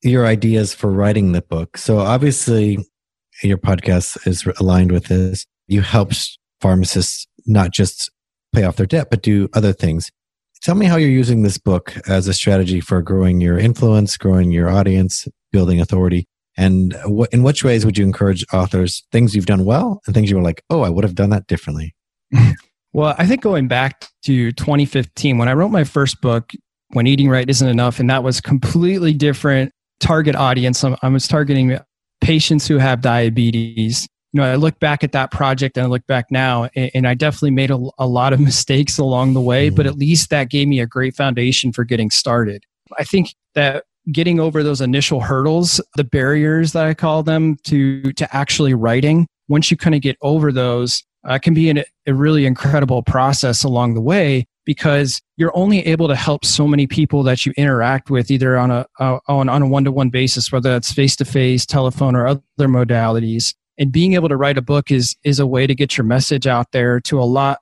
your 0.03 0.25
ideas 0.25 0.73
for 0.73 0.91
writing 0.91 1.31
the 1.31 1.41
book. 1.41 1.77
So 1.77 1.99
obviously 1.99 2.85
your 3.41 3.57
podcast 3.57 4.25
is 4.27 4.45
aligned 4.59 4.91
with 4.91 5.05
this. 5.05 5.45
You 5.67 5.81
help 5.81 6.11
pharmacists 6.61 7.27
not 7.45 7.71
just 7.71 8.09
pay 8.53 8.63
off 8.63 8.77
their 8.77 8.85
debt, 8.85 9.09
but 9.09 9.21
do 9.21 9.49
other 9.53 9.73
things. 9.73 10.09
Tell 10.61 10.75
me 10.75 10.85
how 10.85 10.95
you're 10.95 11.09
using 11.09 11.43
this 11.43 11.57
book 11.57 11.95
as 12.07 12.27
a 12.27 12.33
strategy 12.33 12.79
for 12.79 13.01
growing 13.01 13.41
your 13.41 13.59
influence, 13.59 14.17
growing 14.17 14.51
your 14.51 14.69
audience, 14.69 15.27
building 15.51 15.79
authority. 15.79 16.25
And 16.57 16.95
in 17.31 17.43
which 17.43 17.63
ways 17.63 17.85
would 17.85 17.97
you 17.97 18.05
encourage 18.05 18.45
authors, 18.53 19.03
things 19.11 19.35
you've 19.35 19.45
done 19.45 19.65
well 19.65 20.01
and 20.05 20.15
things 20.15 20.29
you 20.29 20.37
were 20.37 20.41
like, 20.41 20.63
oh, 20.69 20.81
I 20.81 20.89
would 20.89 21.03
have 21.03 21.15
done 21.15 21.29
that 21.31 21.47
differently? 21.47 21.93
well, 22.93 23.13
I 23.17 23.27
think 23.27 23.41
going 23.41 23.67
back 23.67 24.07
to 24.23 24.51
2015, 24.53 25.37
when 25.37 25.49
I 25.49 25.53
wrote 25.53 25.69
my 25.69 25.83
first 25.83 26.21
book, 26.21 26.51
When 26.93 27.07
Eating 27.07 27.29
Right 27.29 27.49
Isn't 27.49 27.67
Enough, 27.67 27.99
and 27.99 28.09
that 28.09 28.23
was 28.23 28.39
completely 28.39 29.13
different 29.13 29.71
target 29.99 30.35
audience. 30.35 30.83
I 30.83 31.07
was 31.09 31.27
targeting 31.27 31.77
patients 32.25 32.67
who 32.67 32.77
have 32.77 33.01
diabetes 33.01 34.07
you 34.33 34.41
know, 34.41 34.51
I 34.51 34.55
look 34.55 34.81
back 34.81 35.01
at 35.01 35.13
that 35.13 35.31
project 35.31 35.77
and 35.77 35.85
I 35.85 35.89
look 35.89 36.05
back 36.07 36.25
now, 36.29 36.67
and, 36.75 36.91
and 36.93 37.07
I 37.07 37.13
definitely 37.13 37.51
made 37.51 37.71
a, 37.71 37.79
a, 37.97 38.05
lot 38.05 38.33
of 38.33 38.39
mistakes 38.41 38.97
along 38.97 39.33
the 39.33 39.39
way, 39.39 39.67
mm-hmm. 39.67 39.77
but 39.77 39.85
at 39.85 39.95
least 39.95 40.29
that 40.29 40.49
gave 40.49 40.67
me 40.67 40.81
a 40.81 40.85
great 40.85 41.15
foundation 41.15 41.71
for 41.71 41.85
getting 41.85 42.11
started. 42.11 42.65
I 42.99 43.05
think 43.05 43.33
that 43.53 43.85
getting 44.11 44.41
over 44.41 44.61
those 44.61 44.81
initial 44.81 45.21
hurdles, 45.21 45.79
the 45.95 46.03
barriers 46.03 46.73
that 46.73 46.85
I 46.85 46.93
call 46.93 47.23
them 47.23 47.55
to 47.63 48.11
to 48.11 48.35
actually 48.35 48.73
writing, 48.73 49.25
once 49.47 49.71
you 49.71 49.77
kind 49.77 49.95
of 49.95 50.01
get 50.01 50.17
over 50.21 50.51
those, 50.51 51.01
uh, 51.23 51.39
can 51.39 51.53
be 51.53 51.69
an, 51.69 51.85
a 52.05 52.13
really 52.13 52.45
incredible 52.45 53.03
process 53.03 53.63
along 53.63 53.93
the 53.93 54.01
way 54.01 54.45
because 54.65 55.21
you're 55.37 55.55
only 55.55 55.85
able 55.85 56.07
to 56.07 56.15
help 56.15 56.43
so 56.43 56.67
many 56.67 56.87
people 56.87 57.23
that 57.23 57.45
you 57.45 57.53
interact 57.55 58.09
with 58.09 58.31
either 58.31 58.57
on 58.57 58.71
a 58.71 58.85
on, 58.99 59.47
on 59.49 59.61
a 59.61 59.67
one-to-one 59.67 60.09
basis 60.09 60.51
whether 60.51 60.71
that's 60.71 60.91
face-to-face 60.91 61.65
telephone 61.65 62.15
or 62.15 62.27
other 62.27 62.41
modalities. 62.67 63.53
And 63.77 63.91
being 63.91 64.13
able 64.13 64.29
to 64.29 64.37
write 64.37 64.57
a 64.57 64.61
book 64.61 64.91
is 64.91 65.15
is 65.23 65.39
a 65.39 65.47
way 65.47 65.67
to 65.67 65.75
get 65.75 65.97
your 65.97 66.05
message 66.05 66.47
out 66.47 66.71
there 66.71 66.99
to 67.01 67.19
a 67.19 67.23
lot 67.23 67.59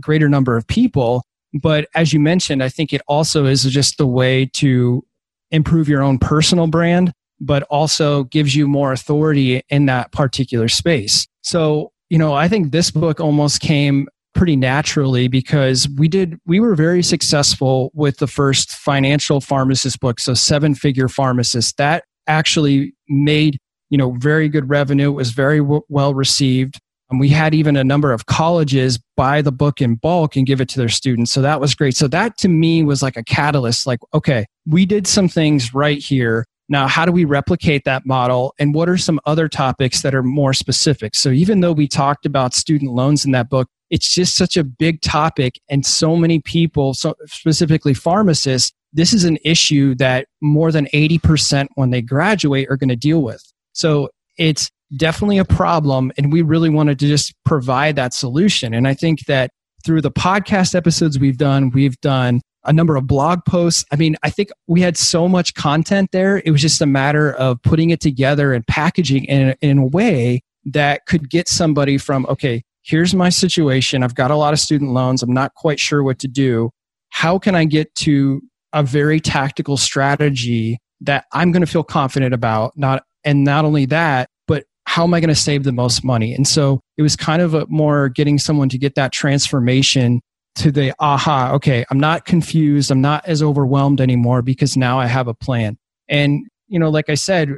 greater 0.00 0.28
number 0.28 0.56
of 0.56 0.66
people. 0.66 1.24
But 1.62 1.88
as 1.94 2.12
you 2.12 2.20
mentioned 2.20 2.62
i 2.62 2.68
think 2.68 2.92
it 2.92 3.02
also 3.06 3.46
is 3.46 3.64
just 3.64 4.00
a 4.00 4.06
way 4.06 4.46
to 4.54 5.04
improve 5.50 5.88
your 5.88 6.02
own 6.02 6.18
personal 6.18 6.66
brand 6.66 7.12
but 7.40 7.62
also 7.64 8.24
gives 8.24 8.56
you 8.56 8.66
more 8.66 8.92
authority 8.92 9.62
in 9.68 9.86
that 9.86 10.10
particular 10.10 10.68
space. 10.68 11.26
So 11.42 11.92
you 12.10 12.18
know 12.18 12.34
i 12.34 12.48
think 12.48 12.72
this 12.72 12.90
book 12.90 13.20
almost 13.20 13.60
came 13.60 14.08
pretty 14.38 14.56
naturally 14.56 15.28
because 15.28 15.88
we 15.96 16.08
did 16.08 16.38
we 16.46 16.60
were 16.60 16.74
very 16.74 17.02
successful 17.02 17.90
with 17.92 18.18
the 18.18 18.26
first 18.26 18.70
financial 18.70 19.40
pharmacist 19.40 19.98
book 20.00 20.20
so 20.20 20.32
seven 20.32 20.74
figure 20.74 21.08
pharmacist 21.08 21.76
that 21.76 22.04
actually 22.28 22.94
made 23.08 23.58
you 23.90 23.98
know, 23.98 24.12
very 24.12 24.48
good 24.48 24.68
revenue. 24.68 25.10
It 25.10 25.14
was 25.14 25.30
very 25.30 25.58
w- 25.58 25.82
well 25.88 26.14
received. 26.14 26.80
And 27.10 27.18
we 27.18 27.30
had 27.30 27.54
even 27.54 27.76
a 27.76 27.84
number 27.84 28.12
of 28.12 28.26
colleges 28.26 28.98
buy 29.16 29.40
the 29.40 29.52
book 29.52 29.80
in 29.80 29.94
bulk 29.94 30.36
and 30.36 30.46
give 30.46 30.60
it 30.60 30.68
to 30.70 30.78
their 30.78 30.90
students. 30.90 31.32
So 31.32 31.40
that 31.40 31.58
was 31.58 31.74
great. 31.74 31.96
So 31.96 32.06
that 32.08 32.36
to 32.38 32.48
me 32.48 32.82
was 32.82 33.02
like 33.02 33.16
a 33.16 33.24
catalyst 33.24 33.86
like, 33.86 34.00
okay, 34.12 34.44
we 34.66 34.84
did 34.84 35.06
some 35.06 35.28
things 35.28 35.72
right 35.72 35.98
here. 35.98 36.44
Now, 36.68 36.86
how 36.86 37.06
do 37.06 37.12
we 37.12 37.24
replicate 37.24 37.84
that 37.84 38.04
model? 38.04 38.54
And 38.58 38.74
what 38.74 38.88
are 38.88 38.98
some 38.98 39.20
other 39.24 39.48
topics 39.48 40.02
that 40.02 40.14
are 40.14 40.22
more 40.22 40.52
specific? 40.52 41.14
So, 41.14 41.30
even 41.30 41.60
though 41.60 41.72
we 41.72 41.88
talked 41.88 42.26
about 42.26 42.54
student 42.54 42.92
loans 42.92 43.24
in 43.24 43.32
that 43.32 43.48
book, 43.48 43.68
it's 43.90 44.14
just 44.14 44.36
such 44.36 44.56
a 44.56 44.64
big 44.64 45.00
topic, 45.00 45.58
and 45.70 45.86
so 45.86 46.14
many 46.14 46.40
people, 46.40 46.92
so 46.92 47.14
specifically 47.26 47.94
pharmacists, 47.94 48.72
this 48.92 49.14
is 49.14 49.24
an 49.24 49.38
issue 49.44 49.94
that 49.94 50.26
more 50.42 50.70
than 50.70 50.86
80% 50.92 51.68
when 51.74 51.90
they 51.90 52.02
graduate 52.02 52.68
are 52.70 52.76
going 52.76 52.88
to 52.90 52.96
deal 52.96 53.22
with. 53.22 53.42
So, 53.72 54.10
it's 54.36 54.70
definitely 54.96 55.38
a 55.38 55.44
problem, 55.44 56.12
and 56.18 56.30
we 56.30 56.42
really 56.42 56.70
wanted 56.70 56.98
to 56.98 57.06
just 57.06 57.34
provide 57.44 57.96
that 57.96 58.12
solution. 58.12 58.74
And 58.74 58.86
I 58.86 58.94
think 58.94 59.24
that 59.26 59.50
through 59.84 60.02
the 60.02 60.10
podcast 60.10 60.74
episodes 60.74 61.18
we've 61.18 61.38
done, 61.38 61.70
we've 61.70 61.98
done 62.00 62.42
a 62.64 62.72
number 62.72 62.96
of 62.96 63.06
blog 63.06 63.44
posts. 63.46 63.84
I 63.92 63.96
mean, 63.96 64.16
I 64.22 64.30
think 64.30 64.50
we 64.66 64.80
had 64.80 64.96
so 64.96 65.28
much 65.28 65.54
content 65.54 66.10
there. 66.12 66.42
It 66.44 66.50
was 66.50 66.60
just 66.60 66.80
a 66.80 66.86
matter 66.86 67.32
of 67.34 67.62
putting 67.62 67.90
it 67.90 68.00
together 68.00 68.52
and 68.52 68.66
packaging 68.66 69.24
in, 69.24 69.54
in 69.60 69.78
a 69.78 69.86
way 69.86 70.42
that 70.66 71.06
could 71.06 71.30
get 71.30 71.48
somebody 71.48 71.98
from, 71.98 72.26
okay, 72.26 72.62
here's 72.82 73.14
my 73.14 73.28
situation. 73.28 74.02
I've 74.02 74.14
got 74.14 74.30
a 74.30 74.36
lot 74.36 74.52
of 74.52 74.58
student 74.58 74.92
loans. 74.92 75.22
I'm 75.22 75.32
not 75.32 75.54
quite 75.54 75.78
sure 75.80 76.02
what 76.02 76.18
to 76.20 76.28
do. 76.28 76.70
How 77.10 77.38
can 77.38 77.54
I 77.54 77.64
get 77.64 77.94
to 77.96 78.40
a 78.72 78.82
very 78.82 79.20
tactical 79.20 79.76
strategy 79.76 80.78
that 81.00 81.24
I'm 81.32 81.52
going 81.52 81.62
to 81.62 81.66
feel 81.66 81.84
confident 81.84 82.34
about? 82.34 82.72
Not, 82.76 83.04
and 83.24 83.44
not 83.44 83.64
only 83.64 83.86
that, 83.86 84.28
but 84.46 84.64
how 84.84 85.04
am 85.04 85.14
I 85.14 85.20
going 85.20 85.28
to 85.28 85.34
save 85.34 85.64
the 85.64 85.72
most 85.72 86.04
money? 86.04 86.34
And 86.34 86.46
so 86.46 86.80
it 86.96 87.02
was 87.02 87.16
kind 87.16 87.40
of 87.40 87.54
a 87.54 87.66
more 87.68 88.08
getting 88.08 88.38
someone 88.38 88.68
to 88.70 88.78
get 88.78 88.94
that 88.96 89.12
transformation 89.12 90.20
to 90.56 90.72
the 90.72 90.92
aha, 90.98 91.52
okay, 91.54 91.84
I'm 91.90 92.00
not 92.00 92.24
confused. 92.24 92.90
I'm 92.90 93.00
not 93.00 93.26
as 93.26 93.42
overwhelmed 93.42 94.00
anymore 94.00 94.42
because 94.42 94.76
now 94.76 94.98
I 94.98 95.06
have 95.06 95.28
a 95.28 95.34
plan. 95.34 95.78
And, 96.08 96.46
you 96.66 96.78
know, 96.78 96.90
like 96.90 97.08
I 97.08 97.14
said, 97.14 97.54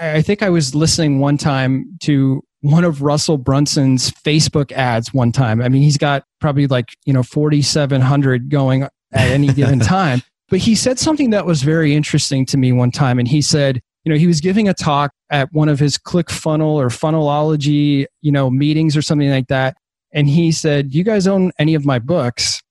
I 0.00 0.22
think 0.22 0.42
I 0.42 0.50
was 0.50 0.74
listening 0.74 1.20
one 1.20 1.38
time 1.38 1.96
to 2.02 2.42
one 2.60 2.84
of 2.84 3.02
Russell 3.02 3.38
Brunson's 3.38 4.10
Facebook 4.10 4.72
ads 4.72 5.12
one 5.12 5.32
time. 5.32 5.60
I 5.60 5.68
mean, 5.68 5.82
he's 5.82 5.98
got 5.98 6.24
probably 6.40 6.66
like, 6.66 6.96
you 7.04 7.12
know, 7.12 7.22
4,700 7.22 8.48
going 8.48 8.82
at 8.82 8.90
any 9.12 9.48
given 9.48 9.78
time. 9.80 10.22
But 10.48 10.58
he 10.58 10.74
said 10.74 10.98
something 10.98 11.30
that 11.30 11.46
was 11.46 11.62
very 11.62 11.94
interesting 11.94 12.46
to 12.46 12.56
me 12.56 12.72
one 12.72 12.90
time. 12.90 13.18
And 13.18 13.28
he 13.28 13.42
said, 13.42 13.80
you 14.04 14.12
know, 14.12 14.18
he 14.18 14.26
was 14.26 14.40
giving 14.40 14.68
a 14.68 14.74
talk 14.74 15.12
at 15.30 15.52
one 15.52 15.68
of 15.68 15.78
his 15.78 15.96
click 15.96 16.30
funnel 16.30 16.78
or 16.78 16.88
funnelology, 16.88 18.06
you 18.20 18.32
know, 18.32 18.50
meetings 18.50 18.96
or 18.96 19.02
something 19.02 19.30
like 19.30 19.48
that 19.48 19.76
and 20.14 20.28
he 20.28 20.52
said, 20.52 20.94
"You 20.94 21.04
guys 21.04 21.26
own 21.26 21.52
any 21.58 21.74
of 21.74 21.84
my 21.84 21.98
books?" 21.98 22.62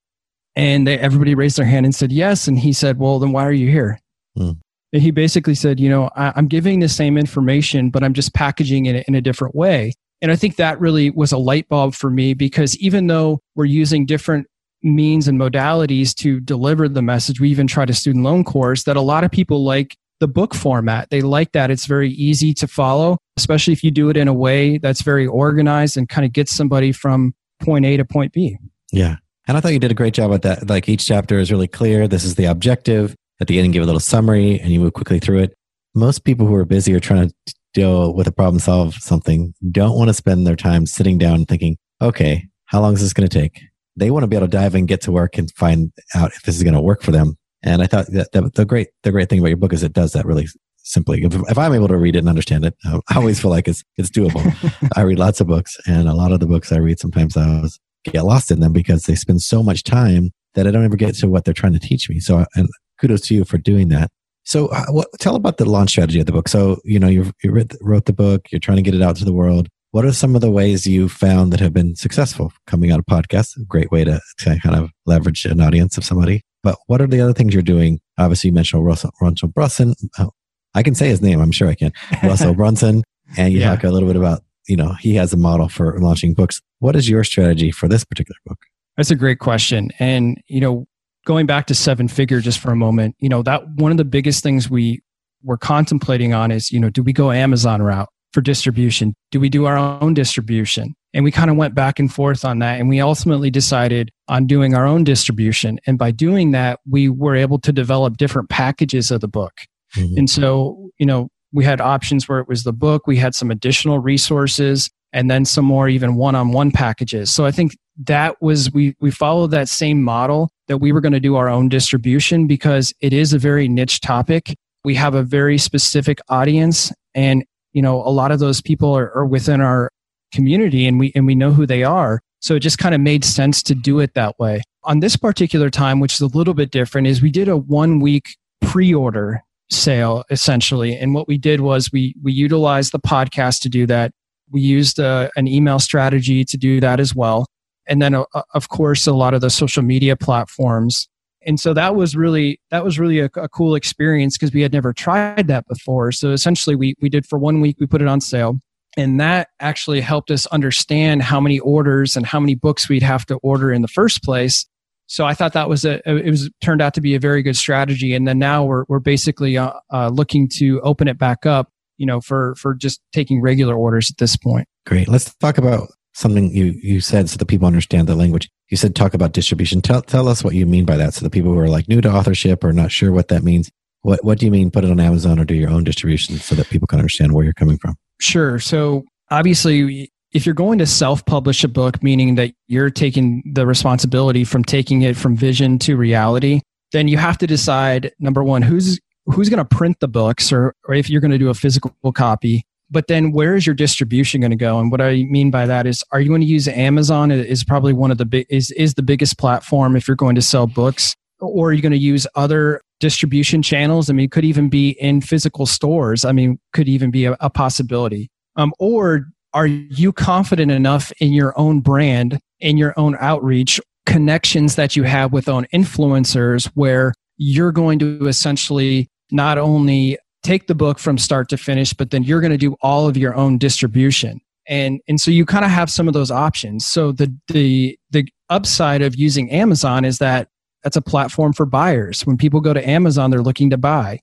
And 0.55 0.87
they, 0.87 0.97
everybody 0.97 1.35
raised 1.35 1.57
their 1.57 1.65
hand 1.65 1.85
and 1.85 1.93
said 1.93 2.11
yes. 2.11 2.47
And 2.47 2.57
he 2.57 2.73
said, 2.73 2.97
"Well, 2.97 3.19
then 3.19 3.31
why 3.31 3.45
are 3.45 3.51
you 3.51 3.69
here?" 3.69 3.99
Hmm. 4.35 4.53
And 4.91 5.01
he 5.01 5.11
basically 5.11 5.55
said, 5.55 5.79
"You 5.79 5.89
know, 5.89 6.09
I, 6.15 6.33
I'm 6.35 6.47
giving 6.47 6.79
the 6.79 6.89
same 6.89 7.17
information, 7.17 7.91
but 7.91 8.03
I'm 8.03 8.13
just 8.13 8.33
packaging 8.33 8.87
it 8.87 9.05
in 9.07 9.13
a 9.13 9.21
different 9.21 9.53
way." 9.53 9.93
And 10.21 10.31
I 10.31 10.37
think 10.37 10.55
that 10.55 10.79
really 10.79 11.09
was 11.11 11.33
a 11.33 11.37
light 11.37 11.67
bulb 11.67 11.93
for 11.93 12.09
me 12.09 12.33
because 12.33 12.77
even 12.77 13.07
though 13.07 13.41
we're 13.55 13.65
using 13.65 14.05
different 14.05 14.47
means 14.81 15.27
and 15.27 15.39
modalities 15.39 16.15
to 16.15 16.39
deliver 16.39 16.87
the 16.87 17.01
message, 17.01 17.41
we 17.41 17.49
even 17.49 17.67
tried 17.67 17.89
a 17.89 17.93
student 17.93 18.23
loan 18.23 18.43
course 18.43 18.83
that 18.83 18.95
a 18.95 19.01
lot 19.01 19.23
of 19.23 19.31
people 19.31 19.65
like 19.65 19.97
the 20.19 20.27
book 20.27 20.53
format. 20.53 21.09
They 21.09 21.21
like 21.21 21.51
that. 21.51 21.71
It's 21.71 21.85
very 21.85 22.09
easy 22.11 22.53
to 22.55 22.67
follow, 22.67 23.17
especially 23.37 23.73
if 23.73 23.83
you 23.83 23.91
do 23.91 24.09
it 24.09 24.17
in 24.17 24.27
a 24.27 24.33
way 24.33 24.77
that's 24.77 25.01
very 25.01 25.27
organized 25.27 25.97
and 25.97 26.07
kind 26.07 26.25
of 26.25 26.33
gets 26.33 26.55
somebody 26.55 26.91
from 26.91 27.33
point 27.61 27.85
A 27.85 27.97
to 27.97 28.05
point 28.05 28.33
B. 28.33 28.57
Yeah. 28.91 29.17
And 29.47 29.57
I 29.57 29.59
thought 29.59 29.73
you 29.73 29.79
did 29.79 29.91
a 29.91 29.95
great 29.95 30.13
job 30.13 30.33
at 30.33 30.43
that. 30.43 30.69
Like 30.69 30.87
each 30.87 31.05
chapter 31.05 31.37
is 31.39 31.51
really 31.51 31.67
clear. 31.67 32.07
This 32.07 32.23
is 32.23 32.35
the 32.35 32.45
objective. 32.45 33.15
At 33.41 33.47
the 33.47 33.59
end, 33.59 33.73
give 33.73 33.83
a 33.83 33.85
little 33.85 33.99
summary 33.99 34.59
and 34.59 34.71
you 34.71 34.79
move 34.79 34.93
quickly 34.93 35.19
through 35.19 35.39
it. 35.39 35.53
Most 35.95 36.23
people 36.23 36.47
who 36.47 36.55
are 36.55 36.65
busy 36.65 36.93
or 36.93 36.99
trying 36.99 37.29
to 37.29 37.55
deal 37.73 38.13
with 38.13 38.27
a 38.27 38.31
problem, 38.31 38.59
solve 38.59 38.93
something, 38.95 39.53
don't 39.71 39.97
want 39.97 40.09
to 40.09 40.13
spend 40.13 40.47
their 40.47 40.55
time 40.55 40.85
sitting 40.85 41.17
down 41.17 41.45
thinking, 41.45 41.77
okay, 42.01 42.47
how 42.65 42.79
long 42.79 42.93
is 42.93 43.01
this 43.01 43.13
going 43.13 43.27
to 43.27 43.39
take? 43.39 43.61
They 43.95 44.09
want 44.09 44.23
to 44.23 44.27
be 44.27 44.35
able 44.35 44.47
to 44.47 44.51
dive 44.51 44.75
and 44.75 44.87
get 44.87 45.01
to 45.01 45.11
work 45.11 45.37
and 45.37 45.51
find 45.51 45.91
out 46.15 46.31
if 46.33 46.43
this 46.43 46.55
is 46.55 46.63
going 46.63 46.73
to 46.73 46.81
work 46.81 47.01
for 47.01 47.11
them 47.11 47.37
and 47.63 47.81
I 47.81 47.87
thought 47.87 48.07
that, 48.07 48.31
that 48.33 48.53
the 48.55 48.65
great 48.65 48.89
the 49.03 49.11
great 49.11 49.29
thing 49.29 49.39
about 49.39 49.49
your 49.49 49.57
book 49.57 49.73
is 49.73 49.83
it 49.83 49.93
does 49.93 50.13
that 50.13 50.25
really 50.25 50.47
simply. 50.83 51.23
If, 51.23 51.33
if 51.33 51.57
I'm 51.57 51.73
able 51.73 51.87
to 51.87 51.97
read 51.97 52.15
it 52.15 52.19
and 52.19 52.29
understand 52.29 52.65
it, 52.65 52.75
I 52.85 52.99
always 53.15 53.39
feel 53.39 53.51
like 53.51 53.67
it's 53.67 53.83
it's 53.97 54.09
doable. 54.09 54.43
I 54.95 55.01
read 55.01 55.19
lots 55.19 55.41
of 55.41 55.47
books, 55.47 55.77
and 55.87 56.07
a 56.07 56.13
lot 56.13 56.31
of 56.31 56.39
the 56.39 56.45
books 56.45 56.71
I 56.71 56.77
read 56.77 56.99
sometimes 56.99 57.37
I 57.37 57.61
was, 57.61 57.79
get 58.03 58.25
lost 58.25 58.51
in 58.51 58.59
them 58.59 58.73
because 58.73 59.03
they 59.03 59.15
spend 59.15 59.41
so 59.41 59.63
much 59.63 59.83
time 59.83 60.31
that 60.55 60.67
I 60.67 60.71
don't 60.71 60.85
ever 60.85 60.97
get 60.97 61.15
to 61.15 61.27
what 61.27 61.45
they're 61.45 61.53
trying 61.53 61.73
to 61.73 61.79
teach 61.79 62.09
me. 62.09 62.19
So, 62.19 62.45
and 62.55 62.69
kudos 62.99 63.21
to 63.21 63.35
you 63.35 63.45
for 63.45 63.57
doing 63.57 63.89
that. 63.89 64.11
So, 64.43 64.67
uh, 64.67 64.85
what, 64.89 65.07
tell 65.19 65.35
about 65.35 65.57
the 65.57 65.65
launch 65.65 65.91
strategy 65.91 66.19
of 66.19 66.25
the 66.25 66.31
book. 66.31 66.49
So, 66.49 66.79
you 66.83 66.99
know, 66.99 67.07
you 67.07 67.31
wrote 67.45 68.05
the 68.05 68.13
book, 68.13 68.47
you're 68.51 68.59
trying 68.59 68.77
to 68.77 68.83
get 68.83 68.93
it 68.93 69.01
out 69.01 69.15
to 69.17 69.25
the 69.25 69.33
world. 69.33 69.69
What 69.91 70.05
are 70.05 70.11
some 70.11 70.35
of 70.35 70.41
the 70.41 70.51
ways 70.51 70.85
you 70.85 71.07
found 71.07 71.53
that 71.53 71.59
have 71.59 71.73
been 71.73 71.95
successful 71.95 72.51
coming 72.67 72.91
out 72.91 72.99
of 72.99 73.05
podcasts? 73.05 73.55
A 73.55 73.63
great 73.63 73.91
way 73.91 74.03
to, 74.03 74.19
to 74.39 74.59
kind 74.59 74.75
of 74.75 74.89
leverage 75.05 75.45
an 75.45 75.61
audience 75.61 75.97
of 75.97 76.03
somebody. 76.03 76.41
But 76.63 76.77
what 76.87 77.01
are 77.01 77.07
the 77.07 77.21
other 77.21 77.33
things 77.33 77.53
you're 77.53 77.61
doing? 77.61 77.99
Obviously, 78.17 78.49
you 78.49 78.53
mentioned 78.53 78.85
Russell, 78.85 79.11
Russell 79.21 79.49
Brunson. 79.49 79.93
Oh, 80.17 80.31
I 80.73 80.81
can 80.81 80.95
say 80.95 81.09
his 81.09 81.21
name. 81.21 81.41
I'm 81.41 81.51
sure 81.51 81.67
I 81.67 81.75
can. 81.75 81.91
Russell 82.23 82.55
Brunson. 82.55 83.03
And 83.37 83.53
you 83.53 83.59
yeah. 83.59 83.75
talk 83.75 83.83
a 83.83 83.89
little 83.89 84.07
bit 84.07 84.15
about, 84.15 84.41
you 84.67 84.77
know, 84.77 84.93
he 84.93 85.15
has 85.15 85.33
a 85.33 85.37
model 85.37 85.67
for 85.67 85.99
launching 85.99 86.33
books. 86.33 86.61
What 86.79 86.95
is 86.95 87.09
your 87.09 87.23
strategy 87.23 87.71
for 87.71 87.87
this 87.87 88.03
particular 88.03 88.37
book? 88.45 88.59
That's 88.97 89.11
a 89.11 89.15
great 89.15 89.39
question. 89.39 89.91
And, 89.99 90.41
you 90.47 90.61
know, 90.61 90.87
going 91.25 91.45
back 91.45 91.67
to 91.67 91.75
seven 91.75 92.07
figure 92.07 92.39
just 92.39 92.59
for 92.59 92.71
a 92.71 92.75
moment, 92.75 93.15
you 93.19 93.29
know, 93.29 93.43
that 93.43 93.67
one 93.75 93.91
of 93.91 93.97
the 93.97 94.05
biggest 94.05 94.43
things 94.43 94.69
we 94.69 95.01
were 95.43 95.57
contemplating 95.57 96.33
on 96.33 96.51
is, 96.51 96.71
you 96.71 96.79
know, 96.79 96.89
do 96.89 97.03
we 97.03 97.11
go 97.11 97.31
Amazon 97.31 97.81
route 97.81 98.09
for 98.33 98.41
distribution? 98.41 99.15
Do 99.31 99.39
we 99.39 99.49
do 99.49 99.65
our 99.65 99.77
own 99.77 100.13
distribution? 100.13 100.95
And 101.13 101.23
we 101.23 101.31
kind 101.31 101.51
of 101.51 101.57
went 101.57 101.75
back 101.75 101.99
and 101.99 102.11
forth 102.11 102.43
on 102.43 102.59
that. 102.59 102.79
And 102.79 102.89
we 102.89 102.99
ultimately 102.99 103.51
decided 103.51 104.09
on 104.27 104.47
doing 104.47 104.73
our 104.73 104.85
own 104.85 105.03
distribution. 105.03 105.79
And 105.85 105.97
by 105.97 106.11
doing 106.11 106.51
that, 106.51 106.79
we 106.89 107.07
were 107.09 107.35
able 107.35 107.59
to 107.59 107.71
develop 107.71 108.17
different 108.17 108.49
packages 108.49 109.11
of 109.11 109.21
the 109.21 109.27
book. 109.27 109.53
Mm-hmm. 109.95 110.17
And 110.17 110.29
so, 110.29 110.89
you 110.97 111.05
know, 111.05 111.29
we 111.51 111.63
had 111.63 111.79
options 111.79 112.27
where 112.27 112.39
it 112.39 112.47
was 112.47 112.63
the 112.63 112.73
book, 112.73 113.05
we 113.05 113.17
had 113.17 113.35
some 113.35 113.51
additional 113.51 113.99
resources, 113.99 114.89
and 115.13 115.29
then 115.29 115.45
some 115.45 115.65
more 115.65 115.87
even 115.87 116.15
one 116.15 116.33
on 116.33 116.51
one 116.51 116.71
packages. 116.71 117.31
So 117.31 117.45
I 117.45 117.51
think 117.51 117.77
that 118.05 118.41
was, 118.41 118.71
we, 118.71 118.95
we 118.99 119.11
followed 119.11 119.51
that 119.51 119.69
same 119.69 120.01
model 120.01 120.49
that 120.67 120.77
we 120.77 120.91
were 120.91 121.01
going 121.01 121.13
to 121.13 121.19
do 121.19 121.35
our 121.35 121.47
own 121.47 121.69
distribution 121.69 122.47
because 122.47 122.91
it 123.01 123.13
is 123.13 123.33
a 123.33 123.37
very 123.37 123.67
niche 123.67 124.01
topic. 124.01 124.55
We 124.83 124.95
have 124.95 125.13
a 125.13 125.21
very 125.21 125.59
specific 125.59 126.17
audience 126.29 126.91
and 127.13 127.45
you 127.73 127.81
know 127.81 128.01
a 128.01 128.09
lot 128.09 128.31
of 128.31 128.39
those 128.39 128.61
people 128.61 128.95
are, 128.95 129.11
are 129.15 129.25
within 129.25 129.61
our 129.61 129.91
community 130.33 130.87
and 130.87 130.99
we 130.99 131.11
and 131.15 131.25
we 131.25 131.35
know 131.35 131.51
who 131.51 131.65
they 131.65 131.83
are. 131.83 132.21
So 132.39 132.55
it 132.55 132.59
just 132.59 132.77
kind 132.77 132.93
of 132.93 132.99
made 132.99 133.23
sense 133.23 133.63
to 133.63 133.75
do 133.75 133.99
it 133.99 134.15
that 134.15 134.37
way. 134.39 134.63
On 134.83 134.99
this 134.99 135.15
particular 135.15 135.69
time 135.69 135.99
which 135.99 136.13
is 136.15 136.21
a 136.21 136.27
little 136.27 136.53
bit 136.53 136.71
different 136.71 137.07
is 137.07 137.21
we 137.21 137.31
did 137.31 137.47
a 137.47 137.57
one 137.57 137.99
week 137.99 138.37
pre-order 138.61 139.41
sale 139.69 140.23
essentially. 140.29 140.95
And 140.95 141.13
what 141.13 141.27
we 141.27 141.37
did 141.37 141.61
was 141.61 141.91
we 141.91 142.15
we 142.21 142.33
utilized 142.33 142.91
the 142.91 142.99
podcast 142.99 143.61
to 143.61 143.69
do 143.69 143.85
that. 143.87 144.11
We 144.51 144.61
used 144.61 144.99
a, 144.99 145.05
uh, 145.05 145.29
an 145.35 145.47
email 145.47 145.79
strategy 145.79 146.43
to 146.45 146.57
do 146.57 146.79
that 146.79 146.99
as 146.99 147.15
well. 147.15 147.45
And 147.87 148.01
then 148.01 148.15
uh, 148.15 148.25
of 148.53 148.69
course 148.69 149.07
a 149.07 149.13
lot 149.13 149.33
of 149.33 149.41
the 149.41 149.49
social 149.49 149.83
media 149.83 150.15
platforms 150.15 151.07
and 151.45 151.59
so 151.59 151.73
that 151.73 151.95
was 151.95 152.15
really 152.15 152.59
that 152.71 152.83
was 152.83 152.99
really 152.99 153.19
a, 153.19 153.25
a 153.35 153.49
cool 153.49 153.75
experience 153.75 154.37
because 154.37 154.53
we 154.53 154.61
had 154.61 154.73
never 154.73 154.93
tried 154.93 155.47
that 155.47 155.67
before. 155.67 156.11
So 156.11 156.31
essentially 156.31 156.75
we 156.75 156.95
we 157.01 157.09
did 157.09 157.25
for 157.25 157.39
one 157.39 157.61
week 157.61 157.77
we 157.79 157.87
put 157.87 158.01
it 158.01 158.07
on 158.07 158.21
sale. 158.21 158.59
And 158.95 159.19
that 159.19 159.47
actually 159.59 160.01
helped 160.01 160.29
us 160.29 160.45
understand 160.47 161.23
how 161.23 161.39
many 161.39 161.57
orders 161.59 162.15
and 162.15 162.27
how 162.27 162.39
many 162.39 162.53
books 162.53 162.87
we'd 162.87 163.01
have 163.01 163.25
to 163.25 163.35
order 163.37 163.71
in 163.71 163.81
the 163.81 163.87
first 163.87 164.23
place. 164.23 164.67
So 165.07 165.25
i 165.25 165.33
thought 165.33 165.53
that 165.53 165.67
was 165.67 165.83
a 165.83 166.01
it 166.09 166.29
was 166.29 166.49
turned 166.61 166.81
out 166.81 166.93
to 166.95 167.01
be 167.01 167.15
a 167.15 167.19
very 167.19 167.41
good 167.41 167.57
strategy. 167.57 168.13
And 168.13 168.27
then 168.27 168.39
now 168.39 168.63
we're, 168.63 168.85
we're 168.87 168.99
basically 168.99 169.57
uh, 169.57 169.73
uh, 169.91 170.09
looking 170.09 170.47
to 170.57 170.79
open 170.81 171.07
it 171.07 171.17
back 171.17 171.45
up 171.45 171.69
you 171.97 172.05
know 172.05 172.21
for 172.21 172.55
for 172.55 172.73
just 172.73 173.01
taking 173.11 173.41
regular 173.41 173.75
orders 173.75 174.09
at 174.09 174.17
this 174.17 174.35
point. 174.35 174.67
Great. 174.85 175.07
Let's 175.07 175.33
talk 175.35 175.57
about 175.57 175.89
something 176.13 176.51
you 176.51 176.79
you 176.81 177.01
said 177.01 177.29
so 177.29 177.37
that 177.37 177.47
people 177.47 177.67
understand 177.67 178.07
the 178.07 178.15
language. 178.15 178.49
You 178.69 178.77
said 178.77 178.95
talk 178.95 179.13
about 179.13 179.33
distribution. 179.33 179.81
Tell, 179.81 180.01
tell 180.01 180.27
us 180.27 180.43
what 180.43 180.55
you 180.55 180.65
mean 180.65 180.85
by 180.85 180.97
that 180.97 181.13
so 181.13 181.23
the 181.23 181.29
people 181.29 181.53
who 181.53 181.59
are 181.59 181.67
like 181.67 181.87
new 181.87 182.01
to 182.01 182.11
authorship 182.11 182.63
or 182.63 182.73
not 182.73 182.91
sure 182.91 183.11
what 183.11 183.27
that 183.27 183.43
means. 183.43 183.69
What 184.01 184.23
what 184.23 184.39
do 184.39 184.45
you 184.45 184.51
mean 184.51 184.71
put 184.71 184.83
it 184.83 184.91
on 184.91 184.99
amazon 184.99 185.39
or 185.39 185.45
do 185.45 185.55
your 185.55 185.69
own 185.69 185.83
distribution 185.83 186.37
so 186.37 186.55
that 186.55 186.69
people 186.69 186.87
can 186.87 186.99
understand 186.99 187.33
where 187.33 187.43
you're 187.43 187.53
coming 187.53 187.77
from? 187.77 187.95
Sure. 188.19 188.59
So 188.59 189.03
obviously, 189.31 190.11
if 190.31 190.45
you're 190.45 190.55
going 190.55 190.79
to 190.79 190.85
self 190.85 191.25
publish 191.25 191.63
a 191.63 191.67
book, 191.67 192.01
meaning 192.03 192.35
that 192.35 192.53
you're 192.67 192.89
taking 192.89 193.43
the 193.53 193.65
responsibility 193.65 194.43
from 194.43 194.63
taking 194.63 195.03
it 195.03 195.15
from 195.15 195.35
vision 195.35 195.79
to 195.79 195.95
reality, 195.95 196.61
then 196.91 197.07
you 197.07 197.17
have 197.17 197.37
to 197.39 197.47
decide 197.47 198.11
number 198.19 198.43
one, 198.43 198.61
who's 198.61 198.99
who's 199.25 199.49
going 199.49 199.65
to 199.65 199.75
print 199.75 199.99
the 199.99 200.07
books 200.07 200.51
or, 200.51 200.75
or 200.85 200.93
if 200.93 201.09
you're 201.09 201.21
going 201.21 201.31
to 201.31 201.37
do 201.37 201.49
a 201.49 201.53
physical 201.53 201.93
copy 202.13 202.65
but 202.93 203.07
then 203.07 203.31
where 203.31 203.55
is 203.55 203.65
your 203.65 203.75
distribution 203.75 204.39
going 204.39 204.51
to 204.51 204.55
go 204.55 204.79
and 204.79 204.91
what 204.91 205.01
i 205.01 205.23
mean 205.23 205.51
by 205.51 205.65
that 205.65 205.85
is 205.85 206.03
are 206.11 206.21
you 206.21 206.29
going 206.29 206.41
to 206.41 206.47
use 206.47 206.67
amazon 206.67 207.31
is 207.31 207.63
probably 207.63 207.91
one 207.91 208.11
of 208.11 208.17
the 208.17 208.25
big 208.25 208.45
is, 208.49 208.71
is 208.71 208.93
the 208.93 209.03
biggest 209.03 209.37
platform 209.37 209.95
if 209.95 210.07
you're 210.07 210.15
going 210.15 210.35
to 210.35 210.41
sell 210.41 210.67
books 210.67 211.15
or 211.39 211.69
are 211.69 211.73
you 211.73 211.81
going 211.81 211.91
to 211.91 211.97
use 211.97 212.25
other 212.35 212.81
distribution 212.99 213.61
channels? 213.61 214.09
I 214.09 214.13
mean, 214.13 214.25
it 214.25 214.31
could 214.31 214.45
even 214.45 214.69
be 214.69 214.91
in 214.91 215.19
physical 215.21 215.65
stores. 215.65 216.23
I 216.23 216.31
mean, 216.31 216.57
could 216.71 216.87
even 216.87 217.11
be 217.11 217.25
a, 217.25 217.35
a 217.41 217.49
possibility. 217.49 218.29
Um, 218.55 218.73
or 218.79 219.27
are 219.53 219.67
you 219.67 220.13
confident 220.13 220.71
enough 220.71 221.11
in 221.19 221.33
your 221.33 221.53
own 221.59 221.81
brand, 221.81 222.39
in 222.59 222.77
your 222.77 222.93
own 222.97 223.17
outreach, 223.19 223.81
connections 224.05 224.75
that 224.75 224.95
you 224.95 225.03
have 225.03 225.33
with 225.33 225.49
own 225.49 225.65
influencers 225.73 226.71
where 226.75 227.13
you're 227.37 227.71
going 227.71 227.99
to 227.99 228.25
essentially 228.27 229.09
not 229.31 229.57
only 229.57 230.17
take 230.43 230.67
the 230.67 230.75
book 230.75 230.99
from 230.99 231.17
start 231.17 231.49
to 231.49 231.57
finish, 231.57 231.93
but 231.93 232.11
then 232.11 232.23
you're 232.23 232.41
going 232.41 232.51
to 232.51 232.57
do 232.57 232.75
all 232.81 233.07
of 233.07 233.17
your 233.17 233.33
own 233.35 233.57
distribution. 233.57 234.39
And, 234.67 235.01
and 235.07 235.19
so 235.19 235.31
you 235.31 235.45
kind 235.45 235.65
of 235.65 235.71
have 235.71 235.89
some 235.89 236.07
of 236.07 236.13
those 236.13 236.31
options. 236.31 236.85
So 236.85 237.11
the, 237.11 237.35
the, 237.47 237.97
the 238.11 238.27
upside 238.49 239.01
of 239.01 239.15
using 239.15 239.49
Amazon 239.51 240.05
is 240.05 240.19
that 240.19 240.49
that's 240.83 240.95
a 240.95 241.01
platform 241.01 241.53
for 241.53 241.65
buyers. 241.65 242.25
When 242.25 242.37
people 242.37 242.61
go 242.61 242.73
to 242.73 242.89
Amazon, 242.89 243.31
they're 243.31 243.41
looking 243.41 243.69
to 243.71 243.77
buy. 243.77 244.19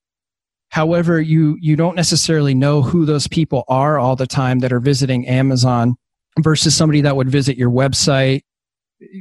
However, 0.70 1.20
you, 1.20 1.56
you 1.60 1.74
don't 1.74 1.96
necessarily 1.96 2.54
know 2.54 2.80
who 2.80 3.04
those 3.04 3.26
people 3.26 3.64
are 3.68 3.98
all 3.98 4.14
the 4.14 4.26
time 4.26 4.60
that 4.60 4.72
are 4.72 4.80
visiting 4.80 5.26
Amazon 5.26 5.96
versus 6.38 6.74
somebody 6.74 7.00
that 7.00 7.16
would 7.16 7.28
visit 7.28 7.56
your 7.56 7.70
website 7.70 8.42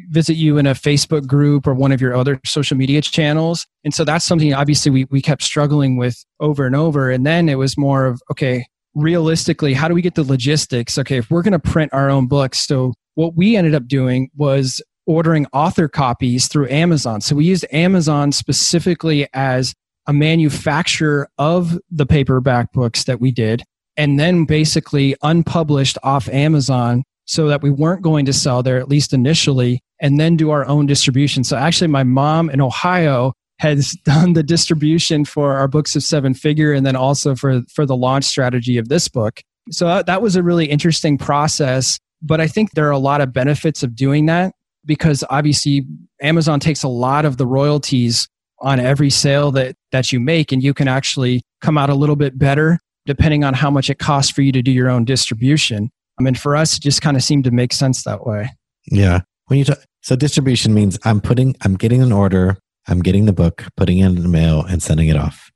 visit 0.10 0.36
you 0.36 0.58
in 0.58 0.68
a 0.68 0.74
Facebook 0.74 1.26
group 1.28 1.68
or 1.68 1.74
one 1.74 1.92
of 1.92 2.02
your 2.02 2.16
other 2.16 2.40
social 2.46 2.78
media 2.78 3.02
channels. 3.02 3.66
And 3.84 3.94
so 3.94 4.04
that's 4.04 4.26
something 4.26 4.54
obviously 4.54 4.92
we, 4.92 5.06
we 5.06 5.22
kept 5.22 5.44
struggling 5.44 5.98
with 5.98 6.24
over 6.40 6.66
and 6.66 6.76
over. 6.76 7.10
And 7.10 7.26
then 7.26 7.50
it 7.50 7.56
was 7.56 7.78
more 7.78 8.06
of, 8.06 8.22
okay, 8.32 8.66
realistically, 8.96 9.74
how 9.74 9.88
do 9.88 9.94
we 9.94 10.02
get 10.02 10.16
the 10.16 10.24
logistics? 10.24 10.98
Okay, 10.98 11.18
if 11.18 11.30
we're 11.30 11.44
going 11.44 11.54
to 11.54 11.60
print 11.60 11.94
our 11.94 12.10
own 12.10 12.28
books. 12.28 12.66
So 12.66 12.94
what 13.16 13.36
we 13.36 13.56
ended 13.56 13.76
up 13.76 13.88
doing 13.88 14.30
was 14.36 14.82
ordering 15.06 15.48
author 15.54 15.88
copies 15.88 16.48
through 16.48 16.70
Amazon. 16.70 17.22
So 17.22 17.36
we 17.36 17.46
used 17.46 17.66
Amazon 17.72 18.32
specifically 18.32 19.28
as 19.34 19.74
a 20.08 20.14
manufacturer 20.14 21.30
of 21.38 21.80
the 21.90 22.06
paperback 22.06 22.72
books 22.74 23.06
that 23.06 23.20
we 23.20 23.32
did. 23.32 23.64
And 23.98 24.20
then 24.20 24.46
basically 24.46 25.16
unpublished 25.22 25.98
off 26.04 26.30
Amazon 26.30 27.04
so 27.30 27.48
that 27.48 27.62
we 27.62 27.70
weren't 27.70 28.02
going 28.02 28.26
to 28.26 28.34
sell 28.34 28.64
there, 28.64 28.80
at 28.80 28.90
least 28.90 29.14
initially, 29.14 29.84
and 30.02 30.20
then 30.20 30.36
do 30.36 30.50
our 30.50 30.66
own 30.66 30.88
distribution. 30.88 31.44
So 31.44 31.58
actually, 31.58 31.86
my 31.88 32.04
mom 32.04 32.50
in 32.50 32.60
Ohio 32.60 33.34
has 33.60 33.92
done 34.04 34.34
the 34.34 34.42
distribution 34.42 35.26
for 35.26 35.56
our 35.56 35.68
books 35.68 35.96
of 35.96 36.02
seven 36.02 36.34
figure 36.34 36.74
and 36.74 36.88
then 36.88 36.96
also 36.96 37.36
for, 37.36 37.62
for 37.72 37.86
the 37.86 37.96
launch 37.96 38.26
strategy 38.26 38.80
of 38.80 38.90
this 38.90 39.08
book. 39.08 39.42
So 39.70 40.02
that, 40.02 40.24
was 40.24 40.36
a 40.36 40.42
really 40.42 40.66
interesting 40.66 41.20
process. 41.20 42.00
But 42.20 42.42
I 42.42 42.48
think 42.48 42.72
there 42.72 42.88
are 42.88 42.92
a 42.92 42.98
lot 42.98 43.22
of 43.22 43.32
benefits 43.32 43.84
of 43.84 43.96
doing 43.96 44.26
that 44.26 44.56
because 44.84 45.24
obviously 45.30 45.86
Amazon 46.24 46.60
takes 46.60 46.82
a 46.82 46.88
lot 46.88 47.26
of 47.26 47.38
the 47.38 47.46
royalties 47.46 48.28
on 48.60 48.80
every 48.80 49.12
sale 49.12 49.52
that, 49.52 49.76
that 49.92 50.12
you 50.12 50.20
make, 50.20 50.52
and 50.52 50.64
you 50.64 50.74
can 50.74 50.88
actually 50.88 51.44
come 51.62 51.78
out 51.78 51.92
a 51.92 51.96
little 51.96 52.16
bit 52.16 52.40
better 52.40 52.80
depending 53.06 53.44
on 53.44 53.54
how 53.54 53.70
much 53.70 53.92
it 53.92 54.00
costs 54.00 54.32
for 54.32 54.42
you 54.42 54.52
to 54.52 54.64
do 54.64 54.72
your 54.72 54.90
own 54.90 55.06
distribution. 55.06 55.92
I 56.20 56.24
mean, 56.24 56.36
for 56.36 56.56
us, 56.56 56.78
it 56.78 56.82
just 56.82 57.02
kind 57.02 57.16
of 57.16 57.24
seemed 57.24 57.46
to 57.46 57.52
make 57.52 57.74
sense 57.74 58.04
that 58.04 58.26
way. 58.26 58.50
Yeah. 58.92 59.22
When 59.48 59.60
you 59.60 59.66
talk, 59.66 59.80
so 60.02 60.16
distribution 60.16 60.74
means 60.74 61.00
I'm 61.04 61.22
putting, 61.22 61.56
I'm 61.62 61.76
getting 61.76 62.02
an 62.02 62.12
order, 62.12 62.58
I'm 62.88 63.00
getting 63.00 63.26
the 63.26 63.34
book, 63.34 63.66
putting 63.78 64.00
it 64.00 64.06
in 64.06 64.22
the 64.22 64.28
mail, 64.28 64.64
and 64.64 64.82
sending 64.84 65.08
it 65.08 65.16
off. 65.16 65.50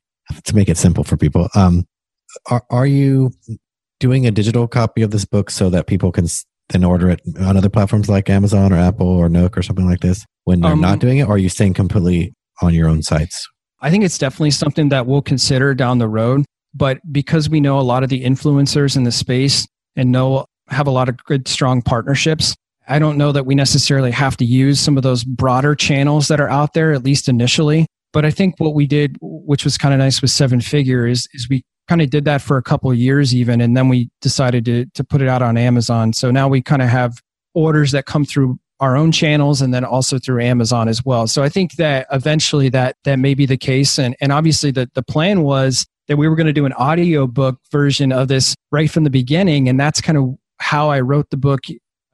To 0.46 0.56
make 0.56 0.70
it 0.70 0.78
simple 0.78 1.04
for 1.04 1.18
people, 1.18 1.50
um, 1.54 1.84
are 2.50 2.64
are 2.70 2.86
you 2.86 3.32
doing 4.00 4.26
a 4.26 4.30
digital 4.30 4.66
copy 4.66 5.02
of 5.02 5.10
this 5.10 5.26
book 5.26 5.50
so 5.50 5.68
that 5.68 5.86
people 5.86 6.10
can 6.12 6.26
then 6.70 6.82
order 6.82 7.10
it 7.10 7.20
on 7.40 7.58
other 7.58 7.68
platforms 7.68 8.08
like 8.08 8.30
Amazon 8.30 8.72
or 8.72 8.76
Apple 8.76 9.06
or 9.06 9.28
Nook 9.28 9.58
or 9.58 9.62
something 9.62 9.86
like 9.86 10.00
this 10.00 10.24
when 10.44 10.60
they're 10.60 10.72
um, 10.72 10.80
not 10.80 10.98
doing 10.98 11.18
it, 11.18 11.24
or 11.24 11.34
are 11.34 11.38
you 11.38 11.50
staying 11.50 11.74
completely 11.74 12.32
on 12.62 12.72
your 12.72 12.88
own 12.88 13.02
sites? 13.02 13.46
I 13.80 13.90
think 13.90 14.02
it's 14.02 14.16
definitely 14.16 14.52
something 14.52 14.88
that 14.88 15.06
we'll 15.06 15.20
consider 15.20 15.74
down 15.74 15.98
the 15.98 16.08
road. 16.08 16.46
But 16.72 17.00
because 17.12 17.50
we 17.50 17.60
know 17.60 17.78
a 17.78 17.82
lot 17.82 18.02
of 18.02 18.08
the 18.08 18.24
influencers 18.24 18.96
in 18.96 19.04
the 19.04 19.12
space 19.12 19.66
and 19.94 20.10
know 20.10 20.46
have 20.68 20.86
a 20.86 20.90
lot 20.90 21.08
of 21.08 21.22
good, 21.24 21.48
strong 21.48 21.82
partnerships. 21.82 22.54
I 22.88 22.98
don't 22.98 23.16
know 23.16 23.32
that 23.32 23.46
we 23.46 23.54
necessarily 23.54 24.10
have 24.10 24.36
to 24.38 24.44
use 24.44 24.78
some 24.78 24.96
of 24.96 25.02
those 25.02 25.24
broader 25.24 25.74
channels 25.74 26.28
that 26.28 26.40
are 26.40 26.50
out 26.50 26.74
there, 26.74 26.92
at 26.92 27.04
least 27.04 27.28
initially. 27.28 27.86
But 28.12 28.24
I 28.24 28.30
think 28.30 28.54
what 28.58 28.74
we 28.74 28.86
did, 28.86 29.16
which 29.20 29.64
was 29.64 29.78
kind 29.78 29.94
of 29.94 29.98
nice 29.98 30.20
with 30.20 30.30
Seven 30.30 30.60
Figure, 30.60 31.06
is, 31.06 31.26
is 31.32 31.48
we 31.48 31.64
kind 31.88 32.02
of 32.02 32.10
did 32.10 32.24
that 32.26 32.42
for 32.42 32.56
a 32.56 32.62
couple 32.62 32.90
of 32.90 32.96
years 32.96 33.34
even, 33.34 33.60
and 33.60 33.76
then 33.76 33.88
we 33.88 34.10
decided 34.20 34.64
to, 34.66 34.86
to 34.94 35.04
put 35.04 35.20
it 35.20 35.28
out 35.28 35.42
on 35.42 35.56
Amazon. 35.56 36.12
So 36.12 36.30
now 36.30 36.48
we 36.48 36.62
kind 36.62 36.82
of 36.82 36.88
have 36.88 37.20
orders 37.54 37.92
that 37.92 38.06
come 38.06 38.24
through 38.24 38.58
our 38.80 38.96
own 38.96 39.12
channels 39.12 39.62
and 39.62 39.72
then 39.72 39.84
also 39.84 40.18
through 40.18 40.42
Amazon 40.42 40.88
as 40.88 41.04
well. 41.04 41.26
So 41.26 41.42
I 41.42 41.48
think 41.48 41.74
that 41.76 42.06
eventually 42.12 42.68
that 42.70 42.96
that 43.04 43.18
may 43.18 43.34
be 43.34 43.46
the 43.46 43.56
case. 43.56 43.98
And 43.98 44.16
and 44.20 44.32
obviously 44.32 44.70
the, 44.70 44.90
the 44.94 45.02
plan 45.02 45.42
was 45.42 45.86
that 46.08 46.16
we 46.16 46.28
were 46.28 46.36
going 46.36 46.48
to 46.48 46.52
do 46.52 46.66
an 46.66 46.72
audiobook 46.74 47.58
version 47.70 48.12
of 48.12 48.28
this 48.28 48.54
right 48.70 48.90
from 48.90 49.04
the 49.04 49.10
beginning. 49.10 49.68
And 49.68 49.78
that's 49.78 50.00
kind 50.00 50.18
of 50.18 50.34
how 50.58 50.90
I 50.90 51.00
wrote 51.00 51.30
the 51.30 51.36
book 51.36 51.64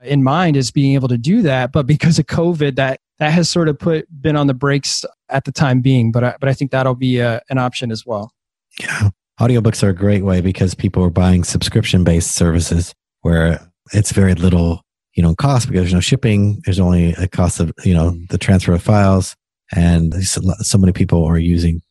in 0.03 0.23
mind 0.23 0.57
is 0.57 0.71
being 0.71 0.95
able 0.95 1.09
to 1.09 1.19
do 1.19 1.43
that. 1.43 1.73
But 1.73 1.87
because 1.87 2.19
of 2.19 2.27
COVID, 2.27 2.77
that 2.77 3.01
that 3.19 3.33
has 3.33 3.51
sort 3.51 3.69
of 3.69 3.79
put 3.79 4.07
been 4.21 4.37
on 4.37 4.47
the 4.47 4.55
brakes 4.55 5.05
at 5.29 5.45
the 5.45 5.53
time 5.53 5.81
being. 5.81 6.13
But 6.13 6.25
I, 6.25 6.37
but 6.41 6.49
I 6.49 6.55
think 6.55 6.71
that'll 6.71 6.95
be 6.95 7.19
a, 7.19 7.43
an 7.51 7.59
option 7.59 7.91
as 7.91 8.05
well. 8.07 8.33
Yeah, 8.81 9.11
audiobooks 9.41 9.83
are 9.83 9.91
a 9.91 9.95
great 9.95 10.25
way 10.25 10.41
because 10.41 10.75
people 10.75 11.05
are 11.05 11.11
buying 11.11 11.45
subscription 11.45 12.05
based 12.05 12.35
services 12.35 12.95
where 13.23 13.61
it's 13.93 14.13
very 14.13 14.35
little 14.35 14.83
you 15.15 15.23
know 15.23 15.35
cost 15.35 15.69
because 15.69 15.83
there's 15.83 15.95
no 15.95 16.01
shipping. 16.01 16.61
There's 16.65 16.81
only 16.81 17.13
a 17.15 17.29
cost 17.29 17.61
of 17.61 17.73
you 17.85 17.95
know 17.95 18.11
mm-hmm. 18.11 18.25
the 18.31 18.39
transfer 18.39 18.73
of 18.73 18.83
files, 18.83 19.37
and 19.75 20.15
so 20.25 20.79
many 20.79 20.93
people 20.93 21.25
are 21.25 21.39
using 21.39 21.83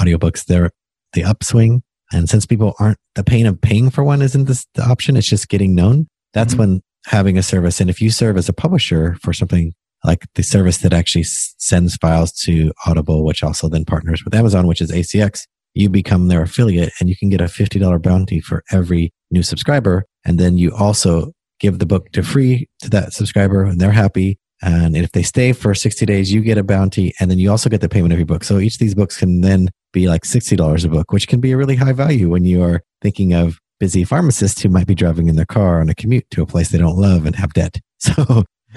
audiobooks. 0.00 0.44
They're 0.44 0.70
the 1.14 1.24
upswing 1.24 1.82
and 2.12 2.28
since 2.28 2.46
people 2.46 2.74
aren't, 2.78 2.98
the 3.14 3.24
pain 3.24 3.46
of 3.46 3.60
paying 3.60 3.90
for 3.90 4.04
one 4.04 4.22
isn't 4.22 4.44
this, 4.44 4.66
the 4.74 4.84
option, 4.84 5.16
it's 5.16 5.28
just 5.28 5.48
getting 5.48 5.74
known. 5.74 6.06
That's 6.32 6.54
mm-hmm. 6.54 6.60
when 6.60 6.82
having 7.06 7.38
a 7.38 7.42
service. 7.42 7.80
And 7.80 7.88
if 7.88 8.00
you 8.00 8.10
serve 8.10 8.36
as 8.36 8.48
a 8.48 8.52
publisher 8.52 9.16
for 9.22 9.32
something 9.32 9.72
like 10.04 10.26
the 10.34 10.42
service 10.42 10.78
that 10.78 10.92
actually 10.92 11.24
sends 11.24 11.96
files 11.96 12.32
to 12.44 12.72
Audible, 12.86 13.24
which 13.24 13.42
also 13.42 13.68
then 13.68 13.84
partners 13.84 14.24
with 14.24 14.34
Amazon, 14.34 14.66
which 14.66 14.80
is 14.80 14.92
ACX, 14.92 15.42
you 15.74 15.88
become 15.88 16.28
their 16.28 16.42
affiliate 16.42 16.92
and 17.00 17.08
you 17.08 17.16
can 17.16 17.28
get 17.28 17.40
a 17.40 17.44
$50 17.44 18.02
bounty 18.02 18.40
for 18.40 18.62
every 18.70 19.12
new 19.30 19.42
subscriber. 19.42 20.04
And 20.24 20.38
then 20.38 20.58
you 20.58 20.74
also 20.74 21.32
give 21.60 21.78
the 21.78 21.86
book 21.86 22.10
to 22.12 22.22
free 22.22 22.68
to 22.82 22.90
that 22.90 23.12
subscriber 23.12 23.64
and 23.64 23.80
they're 23.80 23.92
happy. 23.92 24.38
And 24.62 24.96
if 24.96 25.12
they 25.12 25.22
stay 25.22 25.52
for 25.52 25.74
60 25.74 26.06
days, 26.06 26.32
you 26.32 26.40
get 26.40 26.58
a 26.58 26.62
bounty 26.62 27.12
and 27.20 27.30
then 27.30 27.38
you 27.38 27.50
also 27.50 27.68
get 27.68 27.80
the 27.80 27.88
payment 27.88 28.12
of 28.12 28.18
your 28.18 28.26
book. 28.26 28.44
So 28.44 28.58
each 28.58 28.74
of 28.74 28.78
these 28.78 28.94
books 28.94 29.18
can 29.18 29.42
then 29.42 29.68
be 29.92 30.08
like 30.08 30.22
$60 30.22 30.84
a 30.84 30.88
book, 30.88 31.12
which 31.12 31.28
can 31.28 31.40
be 31.40 31.52
a 31.52 31.56
really 31.56 31.76
high 31.76 31.92
value 31.92 32.30
when 32.30 32.44
you 32.44 32.62
are 32.62 32.82
thinking 33.02 33.34
of 33.34 33.58
busy 33.78 34.04
pharmacists 34.04 34.62
who 34.62 34.68
might 34.68 34.86
be 34.86 34.94
driving 34.94 35.28
in 35.28 35.36
their 35.36 35.44
car 35.44 35.80
on 35.80 35.88
a 35.88 35.94
commute 35.94 36.28
to 36.30 36.42
a 36.42 36.46
place 36.46 36.70
they 36.70 36.78
don't 36.78 36.96
love 36.96 37.26
and 37.26 37.36
have 37.36 37.52
debt. 37.52 37.80
So 37.98 38.44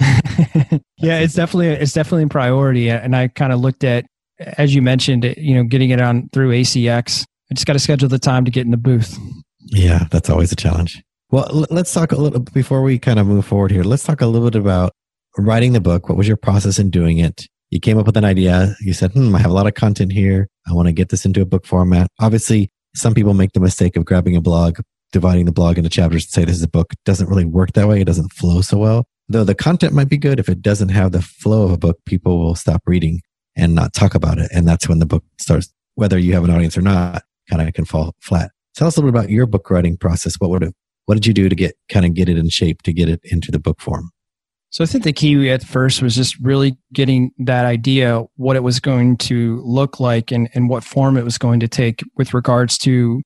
yeah, 0.96 1.18
it's 1.18 1.34
definitely 1.34 1.68
it's 1.68 1.92
definitely 1.92 2.24
a 2.24 2.28
priority. 2.28 2.90
And 2.90 3.14
I 3.14 3.28
kind 3.28 3.52
of 3.52 3.60
looked 3.60 3.84
at, 3.84 4.06
as 4.38 4.74
you 4.74 4.80
mentioned, 4.80 5.34
you 5.36 5.54
know, 5.54 5.62
getting 5.62 5.90
it 5.90 6.00
on 6.00 6.30
through 6.32 6.52
ACX. 6.52 7.24
I 7.50 7.54
just 7.54 7.66
got 7.66 7.74
to 7.74 7.78
schedule 7.78 8.08
the 8.08 8.18
time 8.18 8.46
to 8.46 8.50
get 8.50 8.64
in 8.64 8.70
the 8.70 8.78
booth. 8.78 9.18
Yeah, 9.66 10.06
that's 10.10 10.30
always 10.30 10.52
a 10.52 10.56
challenge. 10.56 11.02
Well, 11.30 11.66
let's 11.70 11.92
talk 11.92 12.12
a 12.12 12.16
little 12.16 12.40
before 12.40 12.82
we 12.82 12.98
kind 12.98 13.18
of 13.18 13.26
move 13.26 13.44
forward 13.44 13.70
here. 13.70 13.84
Let's 13.84 14.02
talk 14.02 14.20
a 14.20 14.26
little 14.26 14.50
bit 14.50 14.58
about 14.58 14.92
writing 15.38 15.72
the 15.72 15.80
book. 15.80 16.08
What 16.08 16.18
was 16.18 16.28
your 16.28 16.36
process 16.36 16.78
in 16.78 16.90
doing 16.90 17.18
it? 17.18 17.46
You 17.70 17.78
came 17.78 17.98
up 17.98 18.06
with 18.06 18.16
an 18.16 18.24
idea. 18.24 18.74
You 18.80 18.92
said, 18.92 19.12
hmm, 19.12 19.34
I 19.34 19.38
have 19.38 19.50
a 19.50 19.54
lot 19.54 19.66
of 19.66 19.74
content 19.74 20.12
here. 20.12 20.48
I 20.68 20.72
want 20.72 20.88
to 20.88 20.92
get 20.92 21.08
this 21.08 21.24
into 21.24 21.40
a 21.40 21.46
book 21.46 21.66
format. 21.66 22.08
Obviously, 22.20 22.70
some 22.94 23.14
people 23.14 23.34
make 23.34 23.52
the 23.52 23.60
mistake 23.60 23.96
of 23.96 24.04
grabbing 24.04 24.34
a 24.34 24.40
blog, 24.40 24.80
dividing 25.12 25.44
the 25.44 25.52
blog 25.52 25.78
into 25.78 25.90
chapters 25.90 26.24
and 26.24 26.30
say 26.30 26.44
this 26.44 26.56
is 26.56 26.62
a 26.62 26.68
book. 26.68 26.92
It 26.92 26.98
doesn't 27.04 27.28
really 27.28 27.44
work 27.44 27.72
that 27.74 27.86
way. 27.86 28.00
It 28.00 28.06
doesn't 28.06 28.32
flow 28.32 28.60
so 28.60 28.78
well. 28.78 29.06
Though 29.28 29.44
the 29.44 29.54
content 29.54 29.94
might 29.94 30.08
be 30.08 30.18
good, 30.18 30.40
if 30.40 30.48
it 30.48 30.60
doesn't 30.60 30.88
have 30.88 31.12
the 31.12 31.22
flow 31.22 31.62
of 31.62 31.70
a 31.70 31.78
book, 31.78 31.98
people 32.04 32.38
will 32.38 32.56
stop 32.56 32.82
reading 32.86 33.20
and 33.56 33.74
not 33.74 33.92
talk 33.92 34.16
about 34.16 34.38
it. 34.38 34.50
And 34.52 34.66
that's 34.66 34.88
when 34.88 34.98
the 34.98 35.06
book 35.06 35.24
starts, 35.38 35.72
whether 35.94 36.18
you 36.18 36.34
have 36.34 36.42
an 36.42 36.50
audience 36.50 36.76
or 36.76 36.82
not, 36.82 37.22
kind 37.48 37.66
of 37.66 37.72
can 37.72 37.84
fall 37.84 38.16
flat. 38.20 38.50
Tell 38.74 38.88
us 38.88 38.96
a 38.96 39.00
little 39.00 39.12
bit 39.12 39.18
about 39.18 39.30
your 39.30 39.46
book 39.46 39.70
writing 39.70 39.96
process. 39.96 40.34
What 40.40 40.50
would 40.50 40.64
it, 40.64 40.74
what 41.06 41.14
did 41.14 41.26
you 41.26 41.32
do 41.32 41.48
to 41.48 41.54
get 41.54 41.76
kind 41.88 42.04
of 42.04 42.14
get 42.14 42.28
it 42.28 42.38
in 42.38 42.48
shape 42.48 42.82
to 42.82 42.92
get 42.92 43.08
it 43.08 43.20
into 43.24 43.52
the 43.52 43.60
book 43.60 43.80
form? 43.80 44.10
So 44.70 44.84
I 44.84 44.86
think 44.86 45.02
the 45.02 45.12
key 45.12 45.50
at 45.50 45.64
first 45.64 46.00
was 46.00 46.14
just 46.14 46.38
really 46.38 46.78
getting 46.92 47.32
that 47.38 47.66
idea 47.66 48.22
what 48.36 48.54
it 48.54 48.62
was 48.62 48.78
going 48.78 49.16
to 49.18 49.60
look 49.64 49.98
like 49.98 50.30
and, 50.30 50.48
and 50.54 50.68
what 50.68 50.84
form 50.84 51.16
it 51.16 51.24
was 51.24 51.38
going 51.38 51.58
to 51.60 51.68
take 51.68 52.04
with 52.16 52.32
regards 52.32 52.78
to 52.78 53.20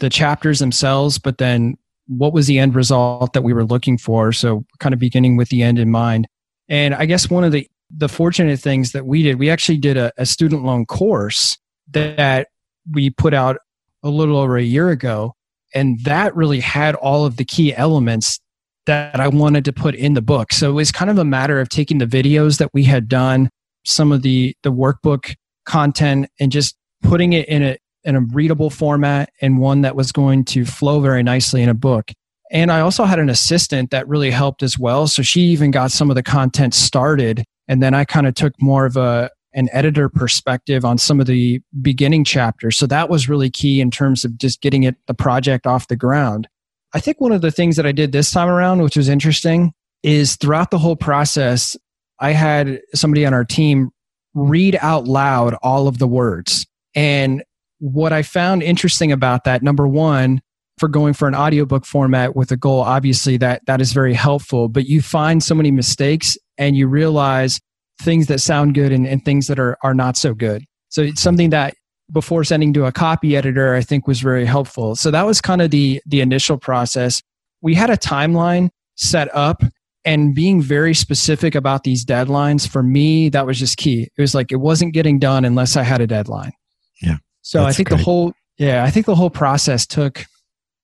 the 0.00 0.10
chapters 0.10 0.58
themselves, 0.58 1.18
but 1.18 1.38
then 1.38 1.76
what 2.08 2.32
was 2.32 2.48
the 2.48 2.58
end 2.58 2.74
result 2.74 3.32
that 3.32 3.42
we 3.42 3.52
were 3.52 3.64
looking 3.64 3.96
for. 3.96 4.32
So 4.32 4.64
kind 4.80 4.92
of 4.92 4.98
beginning 4.98 5.36
with 5.36 5.50
the 5.50 5.62
end 5.62 5.78
in 5.78 5.90
mind. 5.90 6.26
And 6.68 6.94
I 6.94 7.06
guess 7.06 7.30
one 7.30 7.44
of 7.44 7.52
the, 7.52 7.68
the 7.90 8.08
fortunate 8.08 8.58
things 8.58 8.90
that 8.92 9.06
we 9.06 9.22
did, 9.22 9.38
we 9.38 9.50
actually 9.50 9.78
did 9.78 9.96
a, 9.96 10.12
a 10.16 10.26
student 10.26 10.64
loan 10.64 10.84
course 10.84 11.58
that 11.92 12.48
we 12.90 13.10
put 13.10 13.34
out 13.34 13.58
a 14.02 14.08
little 14.08 14.36
over 14.36 14.56
a 14.56 14.62
year 14.62 14.90
ago. 14.90 15.34
And 15.74 16.00
that 16.04 16.34
really 16.34 16.60
had 16.60 16.96
all 16.96 17.24
of 17.24 17.36
the 17.36 17.44
key 17.44 17.74
elements 17.74 18.40
that 18.88 19.20
I 19.20 19.28
wanted 19.28 19.64
to 19.66 19.72
put 19.72 19.94
in 19.94 20.14
the 20.14 20.22
book. 20.22 20.52
So 20.52 20.70
it 20.70 20.72
was 20.72 20.90
kind 20.90 21.10
of 21.10 21.18
a 21.18 21.24
matter 21.24 21.60
of 21.60 21.68
taking 21.68 21.98
the 21.98 22.06
videos 22.06 22.58
that 22.58 22.70
we 22.72 22.84
had 22.84 23.08
done, 23.08 23.50
some 23.84 24.10
of 24.10 24.22
the 24.22 24.54
the 24.62 24.72
workbook 24.72 25.34
content 25.66 26.28
and 26.40 26.50
just 26.50 26.74
putting 27.02 27.34
it 27.34 27.48
in 27.48 27.62
a 27.62 27.76
in 28.04 28.16
a 28.16 28.20
readable 28.20 28.70
format 28.70 29.30
and 29.42 29.58
one 29.58 29.82
that 29.82 29.94
was 29.94 30.10
going 30.10 30.44
to 30.46 30.64
flow 30.64 31.00
very 31.00 31.22
nicely 31.22 31.62
in 31.62 31.68
a 31.68 31.74
book. 31.74 32.10
And 32.50 32.72
I 32.72 32.80
also 32.80 33.04
had 33.04 33.18
an 33.18 33.28
assistant 33.28 33.90
that 33.90 34.08
really 34.08 34.30
helped 34.30 34.62
as 34.62 34.78
well. 34.78 35.06
So 35.06 35.22
she 35.22 35.42
even 35.42 35.70
got 35.70 35.90
some 35.90 36.08
of 36.10 36.16
the 36.16 36.22
content 36.22 36.74
started. 36.74 37.44
And 37.66 37.82
then 37.82 37.92
I 37.92 38.04
kind 38.04 38.26
of 38.26 38.34
took 38.34 38.54
more 38.62 38.86
of 38.86 38.96
a, 38.96 39.28
an 39.52 39.68
editor 39.72 40.08
perspective 40.08 40.86
on 40.86 40.96
some 40.96 41.20
of 41.20 41.26
the 41.26 41.60
beginning 41.82 42.24
chapters. 42.24 42.78
So 42.78 42.86
that 42.86 43.10
was 43.10 43.28
really 43.28 43.50
key 43.50 43.82
in 43.82 43.90
terms 43.90 44.24
of 44.24 44.38
just 44.38 44.62
getting 44.62 44.84
it, 44.84 44.96
the 45.06 45.12
project 45.12 45.66
off 45.66 45.88
the 45.88 45.96
ground. 45.96 46.48
I 46.94 47.00
think 47.00 47.20
one 47.20 47.32
of 47.32 47.42
the 47.42 47.50
things 47.50 47.76
that 47.76 47.86
I 47.86 47.92
did 47.92 48.12
this 48.12 48.30
time 48.30 48.48
around, 48.48 48.82
which 48.82 48.96
was 48.96 49.08
interesting, 49.08 49.72
is 50.02 50.36
throughout 50.36 50.70
the 50.70 50.78
whole 50.78 50.96
process, 50.96 51.76
I 52.20 52.32
had 52.32 52.80
somebody 52.94 53.26
on 53.26 53.34
our 53.34 53.44
team 53.44 53.90
read 54.34 54.78
out 54.80 55.04
loud 55.04 55.54
all 55.62 55.88
of 55.88 55.98
the 55.98 56.06
words. 56.06 56.66
And 56.94 57.42
what 57.78 58.12
I 58.12 58.22
found 58.22 58.62
interesting 58.62 59.12
about 59.12 59.44
that, 59.44 59.62
number 59.62 59.86
one, 59.86 60.40
for 60.78 60.88
going 60.88 61.12
for 61.12 61.28
an 61.28 61.34
audiobook 61.34 61.84
format 61.84 62.36
with 62.36 62.50
a 62.52 62.56
goal, 62.56 62.80
obviously 62.80 63.36
that 63.38 63.62
that 63.66 63.80
is 63.80 63.92
very 63.92 64.14
helpful. 64.14 64.68
But 64.68 64.86
you 64.86 65.02
find 65.02 65.42
so 65.42 65.54
many 65.54 65.70
mistakes 65.70 66.36
and 66.56 66.76
you 66.76 66.86
realize 66.86 67.60
things 68.02 68.28
that 68.28 68.40
sound 68.40 68.74
good 68.74 68.92
and, 68.92 69.06
and 69.06 69.24
things 69.24 69.48
that 69.48 69.58
are 69.58 69.76
are 69.82 69.94
not 69.94 70.16
so 70.16 70.34
good. 70.34 70.64
So 70.88 71.02
it's 71.02 71.20
something 71.20 71.50
that 71.50 71.74
before 72.12 72.44
sending 72.44 72.72
to 72.74 72.86
a 72.86 72.92
copy 72.92 73.36
editor, 73.36 73.74
I 73.74 73.82
think 73.82 74.06
was 74.06 74.20
very 74.20 74.44
helpful. 74.44 74.96
So 74.96 75.10
that 75.10 75.26
was 75.26 75.40
kind 75.40 75.62
of 75.62 75.70
the 75.70 76.00
the 76.06 76.20
initial 76.20 76.58
process. 76.58 77.22
We 77.60 77.74
had 77.74 77.90
a 77.90 77.96
timeline 77.96 78.70
set 78.94 79.34
up 79.34 79.62
and 80.04 80.34
being 80.34 80.62
very 80.62 80.94
specific 80.94 81.54
about 81.54 81.84
these 81.84 82.04
deadlines 82.04 82.68
for 82.68 82.82
me 82.82 83.28
that 83.28 83.46
was 83.46 83.58
just 83.58 83.76
key. 83.76 84.08
It 84.16 84.20
was 84.20 84.34
like 84.34 84.52
it 84.52 84.56
wasn't 84.56 84.94
getting 84.94 85.18
done 85.18 85.44
unless 85.44 85.76
I 85.76 85.82
had 85.82 86.00
a 86.00 86.06
deadline. 86.06 86.52
Yeah. 87.02 87.16
So 87.42 87.64
I 87.64 87.72
think 87.72 87.88
great. 87.88 87.98
the 87.98 88.04
whole 88.04 88.32
yeah, 88.58 88.84
I 88.84 88.90
think 88.90 89.06
the 89.06 89.14
whole 89.14 89.30
process 89.30 89.86
took 89.86 90.24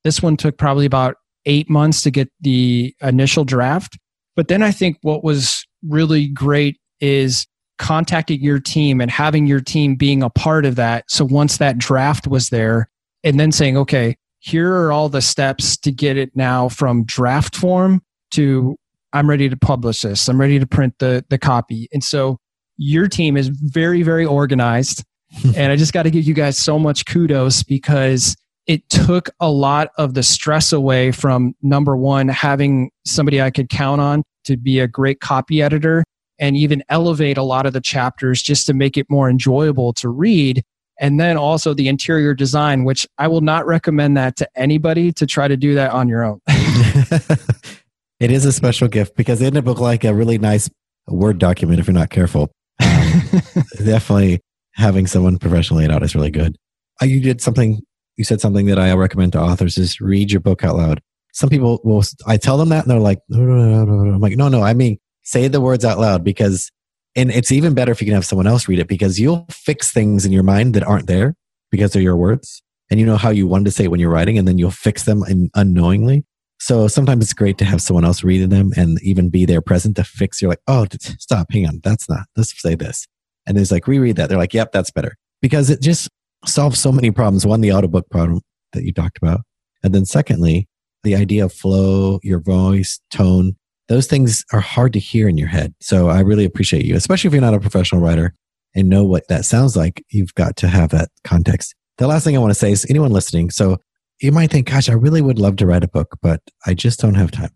this 0.04 0.22
one 0.22 0.36
took 0.36 0.58
probably 0.58 0.86
about 0.86 1.16
8 1.46 1.68
months 1.70 2.02
to 2.02 2.10
get 2.10 2.30
the 2.40 2.94
initial 3.00 3.44
draft. 3.44 3.98
But 4.36 4.48
then 4.48 4.62
I 4.62 4.70
think 4.70 4.98
what 5.02 5.24
was 5.24 5.66
really 5.82 6.28
great 6.28 6.78
is 7.00 7.46
contacting 7.78 8.40
your 8.40 8.60
team 8.60 9.00
and 9.00 9.10
having 9.10 9.46
your 9.46 9.60
team 9.60 9.96
being 9.96 10.22
a 10.22 10.30
part 10.30 10.64
of 10.64 10.76
that. 10.76 11.04
So 11.08 11.24
once 11.24 11.58
that 11.58 11.78
draft 11.78 12.26
was 12.26 12.50
there 12.50 12.88
and 13.22 13.38
then 13.38 13.52
saying, 13.52 13.76
okay, 13.76 14.16
here 14.38 14.72
are 14.74 14.92
all 14.92 15.08
the 15.08 15.22
steps 15.22 15.76
to 15.78 15.90
get 15.90 16.16
it 16.16 16.34
now 16.34 16.68
from 16.68 17.04
draft 17.04 17.56
form 17.56 18.02
to 18.32 18.76
I'm 19.12 19.30
ready 19.30 19.48
to 19.48 19.56
publish 19.56 20.02
this. 20.02 20.28
I'm 20.28 20.40
ready 20.40 20.58
to 20.58 20.66
print 20.66 20.94
the 20.98 21.24
the 21.30 21.38
copy. 21.38 21.88
And 21.92 22.02
so 22.02 22.38
your 22.76 23.08
team 23.08 23.36
is 23.36 23.48
very 23.48 24.02
very 24.02 24.26
organized 24.26 25.04
and 25.56 25.72
I 25.72 25.76
just 25.76 25.92
got 25.92 26.04
to 26.04 26.10
give 26.10 26.24
you 26.24 26.34
guys 26.34 26.58
so 26.58 26.78
much 26.78 27.06
kudos 27.06 27.62
because 27.62 28.36
it 28.66 28.88
took 28.88 29.30
a 29.40 29.50
lot 29.50 29.88
of 29.98 30.14
the 30.14 30.22
stress 30.22 30.72
away 30.72 31.12
from 31.12 31.54
number 31.62 31.96
one, 31.96 32.28
having 32.28 32.90
somebody 33.04 33.42
I 33.42 33.50
could 33.50 33.68
count 33.68 34.00
on 34.00 34.22
to 34.44 34.56
be 34.56 34.80
a 34.80 34.88
great 34.88 35.20
copy 35.20 35.60
editor 35.60 36.04
and 36.38 36.56
even 36.56 36.82
elevate 36.88 37.36
a 37.36 37.42
lot 37.42 37.66
of 37.66 37.72
the 37.72 37.80
chapters 37.80 38.42
just 38.42 38.66
to 38.66 38.74
make 38.74 38.96
it 38.96 39.06
more 39.08 39.28
enjoyable 39.30 39.92
to 39.94 40.08
read. 40.08 40.64
And 41.00 41.18
then 41.18 41.36
also 41.36 41.74
the 41.74 41.88
interior 41.88 42.34
design, 42.34 42.84
which 42.84 43.06
I 43.18 43.28
will 43.28 43.40
not 43.40 43.66
recommend 43.66 44.16
that 44.16 44.36
to 44.36 44.48
anybody 44.56 45.12
to 45.12 45.26
try 45.26 45.48
to 45.48 45.56
do 45.56 45.74
that 45.74 45.90
on 45.90 46.08
your 46.08 46.24
own. 46.24 46.40
it 46.46 48.30
is 48.30 48.44
a 48.44 48.52
special 48.52 48.88
gift 48.88 49.16
because 49.16 49.40
it 49.40 49.46
ended 49.46 49.68
up 49.68 49.78
like 49.78 50.04
a 50.04 50.14
really 50.14 50.38
nice 50.38 50.70
Word 51.06 51.38
document 51.38 51.80
if 51.80 51.86
you're 51.86 51.94
not 51.94 52.10
careful. 52.10 52.50
Um, 52.82 53.22
definitely 53.84 54.40
having 54.72 55.06
someone 55.06 55.38
professionally 55.38 55.86
laid 55.86 55.94
out 55.94 56.02
is 56.02 56.14
really 56.14 56.30
good. 56.30 56.56
Uh, 57.02 57.06
you 57.06 57.20
did 57.20 57.40
something, 57.40 57.82
you 58.16 58.24
said 58.24 58.40
something 58.40 58.66
that 58.66 58.78
I 58.78 58.92
recommend 58.94 59.32
to 59.32 59.40
authors 59.40 59.76
is 59.76 60.00
read 60.00 60.30
your 60.30 60.40
book 60.40 60.64
out 60.64 60.76
loud. 60.76 61.00
Some 61.32 61.50
people 61.50 61.80
will, 61.84 62.02
I 62.26 62.36
tell 62.36 62.56
them 62.56 62.68
that 62.70 62.84
and 62.84 62.90
they're 62.90 63.00
like, 63.00 63.18
no 63.28 63.40
no 63.40 63.84
no 63.84 64.14
I'm 64.14 64.20
like, 64.20 64.36
no, 64.36 64.48
no, 64.48 64.62
I 64.62 64.72
mean, 64.72 64.98
say 65.24 65.48
the 65.48 65.60
words 65.60 65.84
out 65.84 65.98
loud 65.98 66.22
because, 66.22 66.70
and 67.16 67.30
it's 67.30 67.52
even 67.52 67.74
better 67.74 67.92
if 67.92 68.00
you 68.00 68.06
can 68.06 68.14
have 68.14 68.24
someone 68.24 68.46
else 68.46 68.68
read 68.68 68.78
it 68.78 68.88
because 68.88 69.18
you'll 69.18 69.46
fix 69.50 69.92
things 69.92 70.24
in 70.24 70.32
your 70.32 70.42
mind 70.42 70.74
that 70.74 70.84
aren't 70.84 71.06
there 71.06 71.34
because 71.70 71.92
they're 71.92 72.02
your 72.02 72.16
words 72.16 72.62
and 72.90 73.00
you 73.00 73.06
know 73.06 73.16
how 73.16 73.30
you 73.30 73.46
wanted 73.46 73.64
to 73.64 73.70
say 73.70 73.84
it 73.84 73.90
when 73.90 74.00
you're 74.00 74.10
writing 74.10 74.38
and 74.38 74.46
then 74.46 74.58
you'll 74.58 74.70
fix 74.70 75.04
them 75.04 75.22
in, 75.28 75.50
unknowingly. 75.54 76.24
So 76.60 76.88
sometimes 76.88 77.24
it's 77.24 77.34
great 77.34 77.58
to 77.58 77.64
have 77.64 77.82
someone 77.82 78.04
else 78.04 78.22
reading 78.22 78.48
them 78.48 78.72
and 78.76 78.98
even 79.02 79.28
be 79.28 79.44
there 79.44 79.60
present 79.60 79.96
to 79.96 80.04
fix. 80.04 80.40
You're 80.40 80.50
like, 80.50 80.62
oh, 80.68 80.86
stop, 81.18 81.48
hang 81.50 81.66
on, 81.66 81.80
that's 81.82 82.08
not. 82.08 82.26
Let's 82.36 82.60
say 82.60 82.74
this 82.74 83.06
and 83.46 83.56
there's 83.56 83.72
like 83.72 83.86
reread 83.86 84.16
that. 84.16 84.28
They're 84.28 84.38
like, 84.38 84.54
yep, 84.54 84.72
that's 84.72 84.90
better 84.90 85.16
because 85.42 85.70
it 85.70 85.80
just 85.80 86.08
solves 86.46 86.80
so 86.80 86.92
many 86.92 87.10
problems. 87.10 87.46
One, 87.46 87.60
the 87.60 87.72
audiobook 87.72 88.08
problem 88.10 88.40
that 88.72 88.84
you 88.84 88.92
talked 88.92 89.18
about. 89.18 89.42
And 89.82 89.94
then 89.94 90.04
secondly, 90.04 90.68
the 91.02 91.14
idea 91.16 91.44
of 91.44 91.52
flow, 91.52 92.20
your 92.22 92.40
voice, 92.40 93.00
tone, 93.10 93.56
those 93.88 94.06
things 94.06 94.44
are 94.52 94.60
hard 94.60 94.92
to 94.94 94.98
hear 94.98 95.28
in 95.28 95.36
your 95.36 95.48
head. 95.48 95.74
So 95.80 96.08
I 96.08 96.20
really 96.20 96.44
appreciate 96.44 96.84
you, 96.84 96.96
especially 96.96 97.28
if 97.28 97.34
you're 97.34 97.42
not 97.42 97.54
a 97.54 97.60
professional 97.60 98.00
writer 98.00 98.32
and 98.74 98.88
know 98.88 99.04
what 99.04 99.28
that 99.28 99.44
sounds 99.44 99.76
like. 99.76 100.04
You've 100.10 100.34
got 100.34 100.56
to 100.56 100.68
have 100.68 100.90
that 100.90 101.10
context. 101.22 101.74
The 101.98 102.06
last 102.06 102.24
thing 102.24 102.36
I 102.36 102.40
want 102.40 102.50
to 102.50 102.58
say 102.58 102.72
is 102.72 102.86
anyone 102.88 103.12
listening. 103.12 103.50
So 103.50 103.78
you 104.20 104.32
might 104.32 104.50
think, 104.50 104.70
gosh, 104.70 104.88
I 104.88 104.94
really 104.94 105.20
would 105.20 105.38
love 105.38 105.56
to 105.56 105.66
write 105.66 105.84
a 105.84 105.88
book, 105.88 106.16
but 106.22 106.40
I 106.66 106.74
just 106.74 107.00
don't 107.00 107.14
have 107.14 107.30
time. 107.30 107.50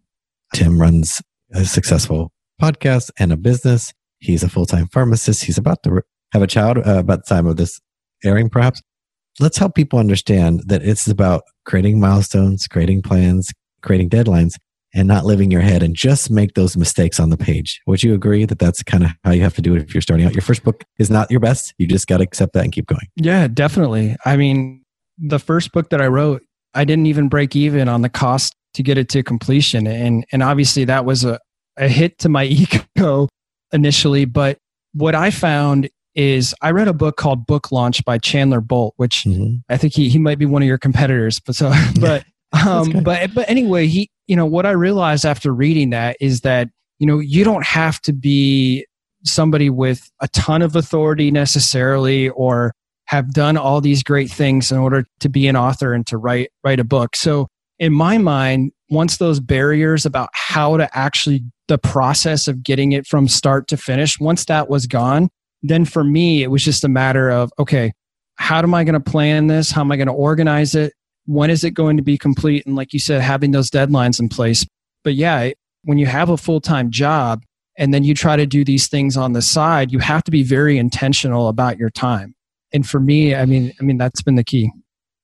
Tim 0.54 0.80
runs 0.80 1.20
a 1.52 1.64
successful 1.64 2.32
podcast 2.60 3.10
and 3.18 3.32
a 3.32 3.36
business. 3.36 3.92
He's 4.18 4.42
a 4.42 4.48
full 4.48 4.66
time 4.66 4.88
pharmacist. 4.88 5.44
He's 5.44 5.58
about 5.58 5.82
to 5.84 6.02
have 6.32 6.42
a 6.42 6.46
child 6.46 6.78
uh, 6.78 6.98
about 6.98 7.24
the 7.24 7.34
time 7.34 7.46
of 7.46 7.56
this 7.56 7.80
airing, 8.24 8.50
perhaps. 8.50 8.82
Let's 9.40 9.58
help 9.58 9.74
people 9.74 9.98
understand 9.98 10.64
that 10.66 10.82
it's 10.82 11.06
about 11.06 11.42
creating 11.64 12.00
milestones, 12.00 12.66
creating 12.66 13.02
plans, 13.02 13.52
creating 13.82 14.10
deadlines, 14.10 14.54
and 14.94 15.06
not 15.06 15.24
living 15.24 15.50
your 15.50 15.60
head 15.60 15.82
and 15.82 15.94
just 15.94 16.30
make 16.30 16.54
those 16.54 16.76
mistakes 16.76 17.20
on 17.20 17.30
the 17.30 17.36
page. 17.36 17.80
Would 17.86 18.02
you 18.02 18.14
agree 18.14 18.44
that 18.44 18.58
that's 18.58 18.82
kind 18.82 19.04
of 19.04 19.10
how 19.24 19.32
you 19.32 19.42
have 19.42 19.54
to 19.54 19.62
do 19.62 19.74
it 19.74 19.82
if 19.82 19.94
you're 19.94 20.00
starting 20.00 20.26
out? 20.26 20.34
Your 20.34 20.42
first 20.42 20.64
book 20.64 20.84
is 20.98 21.10
not 21.10 21.30
your 21.30 21.40
best. 21.40 21.74
You 21.78 21.86
just 21.86 22.06
got 22.06 22.18
to 22.18 22.24
accept 22.24 22.54
that 22.54 22.64
and 22.64 22.72
keep 22.72 22.86
going. 22.86 23.06
Yeah, 23.16 23.48
definitely. 23.48 24.16
I 24.24 24.36
mean, 24.36 24.82
the 25.18 25.38
first 25.38 25.72
book 25.72 25.90
that 25.90 26.00
I 26.00 26.06
wrote, 26.06 26.42
I 26.74 26.84
didn't 26.84 27.06
even 27.06 27.28
break 27.28 27.54
even 27.54 27.88
on 27.88 28.02
the 28.02 28.08
cost 28.08 28.54
to 28.74 28.82
get 28.82 28.98
it 28.98 29.08
to 29.10 29.22
completion. 29.22 29.86
And, 29.86 30.24
and 30.32 30.42
obviously 30.42 30.84
that 30.84 31.04
was 31.04 31.24
a, 31.24 31.38
a 31.76 31.88
hit 31.88 32.18
to 32.20 32.28
my 32.28 32.44
ego 32.84 33.28
initially, 33.72 34.24
but 34.24 34.58
what 34.94 35.14
I 35.14 35.30
found 35.30 35.88
is 36.14 36.54
I 36.62 36.72
read 36.72 36.88
a 36.88 36.92
book 36.92 37.16
called 37.16 37.46
Book 37.46 37.70
Launch 37.70 38.04
by 38.04 38.18
Chandler 38.18 38.60
Bolt, 38.60 38.94
which 38.96 39.24
mm-hmm. 39.24 39.56
I 39.68 39.76
think 39.76 39.94
he, 39.94 40.08
he 40.08 40.18
might 40.18 40.38
be 40.38 40.46
one 40.46 40.62
of 40.62 40.66
your 40.66 40.78
competitors, 40.78 41.38
but 41.38 41.54
so 41.54 41.72
but 42.00 42.24
um 42.52 43.02
but 43.04 43.34
but 43.34 43.48
anyway, 43.48 43.86
he 43.86 44.10
you 44.26 44.36
know 44.36 44.46
what 44.46 44.66
I 44.66 44.70
realized 44.70 45.24
after 45.24 45.52
reading 45.52 45.90
that 45.90 46.16
is 46.20 46.40
that 46.42 46.68
you 46.98 47.06
know 47.06 47.18
you 47.18 47.44
don't 47.44 47.64
have 47.64 48.00
to 48.02 48.12
be 48.12 48.86
somebody 49.24 49.68
with 49.68 50.10
a 50.20 50.28
ton 50.28 50.62
of 50.62 50.76
authority 50.76 51.30
necessarily 51.30 52.28
or 52.30 52.72
have 53.06 53.32
done 53.32 53.56
all 53.56 53.80
these 53.80 54.02
great 54.02 54.30
things 54.30 54.70
in 54.70 54.78
order 54.78 55.04
to 55.20 55.28
be 55.28 55.48
an 55.48 55.56
author 55.56 55.92
and 55.92 56.06
to 56.06 56.18
write 56.18 56.50
write 56.64 56.80
a 56.80 56.84
book. 56.84 57.16
So 57.16 57.48
in 57.78 57.92
my 57.92 58.18
mind, 58.18 58.72
once 58.90 59.18
those 59.18 59.40
barriers 59.40 60.04
about 60.06 60.30
how 60.32 60.76
to 60.76 60.88
actually 60.96 61.42
the 61.68 61.78
process 61.78 62.48
of 62.48 62.62
getting 62.62 62.92
it 62.92 63.06
from 63.06 63.28
start 63.28 63.68
to 63.68 63.76
finish, 63.76 64.18
once 64.18 64.46
that 64.46 64.68
was 64.68 64.86
gone, 64.86 65.28
then 65.62 65.84
for 65.84 66.04
me, 66.04 66.42
it 66.42 66.50
was 66.50 66.64
just 66.64 66.84
a 66.84 66.88
matter 66.88 67.30
of, 67.30 67.52
okay, 67.58 67.92
how 68.36 68.58
am 68.58 68.74
I 68.74 68.84
going 68.84 68.94
to 68.94 69.00
plan 69.00 69.48
this? 69.48 69.70
How 69.70 69.82
am 69.82 69.92
I 69.92 69.96
going 69.96 70.08
to 70.08 70.14
organize 70.14 70.74
it? 70.74 70.92
When 71.28 71.50
is 71.50 71.62
it 71.62 71.72
going 71.72 71.98
to 71.98 72.02
be 72.02 72.16
complete? 72.16 72.64
And 72.64 72.74
like 72.74 72.94
you 72.94 72.98
said, 72.98 73.20
having 73.20 73.50
those 73.50 73.70
deadlines 73.70 74.18
in 74.18 74.30
place. 74.30 74.66
But 75.04 75.14
yeah, 75.14 75.50
when 75.84 75.98
you 75.98 76.06
have 76.06 76.30
a 76.30 76.38
full 76.38 76.60
time 76.60 76.90
job 76.90 77.42
and 77.76 77.92
then 77.92 78.02
you 78.02 78.14
try 78.14 78.36
to 78.36 78.46
do 78.46 78.64
these 78.64 78.88
things 78.88 79.14
on 79.14 79.34
the 79.34 79.42
side, 79.42 79.92
you 79.92 79.98
have 79.98 80.24
to 80.24 80.30
be 80.30 80.42
very 80.42 80.78
intentional 80.78 81.48
about 81.48 81.76
your 81.76 81.90
time. 81.90 82.34
And 82.72 82.88
for 82.88 82.98
me, 82.98 83.34
I 83.34 83.44
mean, 83.44 83.74
I 83.78 83.84
mean, 83.84 83.98
that's 83.98 84.22
been 84.22 84.36
the 84.36 84.44
key. 84.44 84.70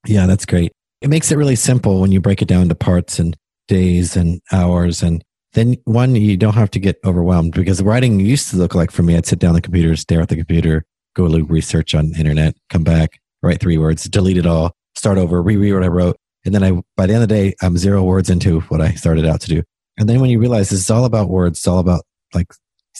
Yeah, 0.06 0.26
that's 0.26 0.44
great. 0.44 0.72
It 1.00 1.08
makes 1.08 1.32
it 1.32 1.36
really 1.36 1.56
simple 1.56 2.02
when 2.02 2.12
you 2.12 2.20
break 2.20 2.42
it 2.42 2.48
down 2.48 2.68
to 2.68 2.74
parts 2.74 3.18
and 3.18 3.34
days 3.68 4.14
and 4.14 4.42
hours 4.52 5.02
and 5.02 5.24
then 5.54 5.76
one 5.84 6.14
you 6.14 6.36
don't 6.36 6.54
have 6.54 6.70
to 6.72 6.78
get 6.78 6.98
overwhelmed 7.04 7.54
because 7.54 7.82
writing 7.82 8.20
used 8.20 8.50
to 8.50 8.56
look 8.56 8.74
like 8.74 8.90
for 8.90 9.02
me 9.02 9.16
i'd 9.16 9.24
sit 9.24 9.38
down 9.38 9.54
the 9.54 9.60
computer 9.60 9.96
stare 9.96 10.20
at 10.20 10.28
the 10.28 10.36
computer 10.36 10.84
go 11.14 11.26
do 11.28 11.44
research 11.44 11.94
on 11.94 12.14
internet 12.18 12.54
come 12.68 12.84
back 12.84 13.18
write 13.42 13.60
three 13.60 13.78
words 13.78 14.04
delete 14.04 14.36
it 14.36 14.46
all 14.46 14.76
start 14.96 15.18
over 15.18 15.42
reread 15.42 15.74
what 15.74 15.83
i 15.83 15.88
wrote 15.88 16.16
and 16.44 16.54
then 16.54 16.62
i 16.62 16.70
by 16.96 17.07
the 17.07 17.14
end 17.14 17.22
of 17.22 17.28
the 17.28 17.35
day 17.35 17.54
i'm 17.62 17.76
zero 17.76 18.02
words 18.02 18.30
into 18.30 18.61
what 18.62 18.80
i 18.80 18.92
started 18.92 19.26
out 19.26 19.40
to 19.40 19.48
do. 19.48 19.62
And 19.96 20.09
then 20.09 20.20
when 20.20 20.30
you 20.30 20.40
realize 20.40 20.70
this 20.70 20.80
is 20.80 20.90
all 20.90 21.04
about 21.04 21.28
words 21.28 21.59
it's 21.59 21.68
all 21.68 21.78
about 21.78 22.04
like 22.33 22.52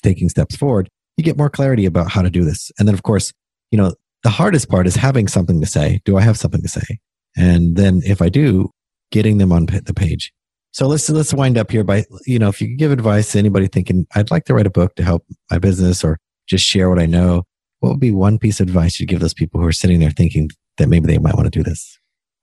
taking 0.03 0.29
steps 0.29 0.57
forward 0.57 0.89
you 1.17 1.25
get 1.25 1.37
more 1.37 1.51
clarity 1.51 1.87
about 1.87 2.11
how 2.11 2.23
to 2.23 2.31
do 2.31 2.45
this. 2.45 2.73
And 2.79 2.89
then 2.89 2.95
of 2.95 3.03
course 3.03 3.33
you 3.71 3.79
know 3.79 3.95
the 4.23 4.31
hardest 4.31 4.69
part 4.69 4.87
is 4.87 4.97
having 4.97 5.29
something 5.29 5.61
to 5.61 5.67
say. 5.67 6.01
Do 6.05 6.17
i 6.17 6.23
have 6.23 6.39
something 6.39 6.63
to 6.63 6.69
say? 6.69 6.99
And 7.37 7.77
then 7.77 8.03
if 8.05 8.23
i 8.23 8.29
do 8.29 8.71
getting 9.11 9.39
them 9.39 9.53
on 9.53 9.67
the 9.67 9.95
page. 9.95 10.33
So 10.73 10.89
let's 10.89 11.09
let's 11.09 11.33
wind 11.33 11.57
up 11.57 11.71
here 11.71 11.85
by 11.85 12.05
you 12.27 12.39
know 12.39 12.49
if 12.49 12.61
you 12.61 12.69
could 12.69 12.79
give 12.79 12.91
advice 12.91 13.33
to 13.33 13.39
anybody 13.39 13.69
thinking 13.69 14.07
I'd 14.15 14.31
like 14.31 14.45
to 14.47 14.55
write 14.55 14.67
a 14.67 14.71
book 14.71 14.97
to 14.97 15.05
help 15.05 15.25
my 15.51 15.59
business 15.59 16.03
or 16.03 16.19
just 16.47 16.65
share 16.65 16.91
what 16.91 16.99
I 16.99 17.07
know. 17.07 17.45
What 17.81 17.91
would 17.91 18.01
be 18.01 18.11
one 18.11 18.39
piece 18.39 18.61
of 18.61 18.67
advice 18.67 18.99
you'd 18.99 19.09
give 19.09 19.21
those 19.21 19.35
people 19.35 19.61
who 19.61 19.67
are 19.67 19.73
sitting 19.73 20.01
there 20.01 20.11
thinking 20.11 20.51
that 20.79 20.89
maybe 20.89 21.07
they 21.07 21.19
might 21.19 21.35
want 21.35 21.47
to 21.47 21.51
do 21.51 21.63
this? 21.63 21.99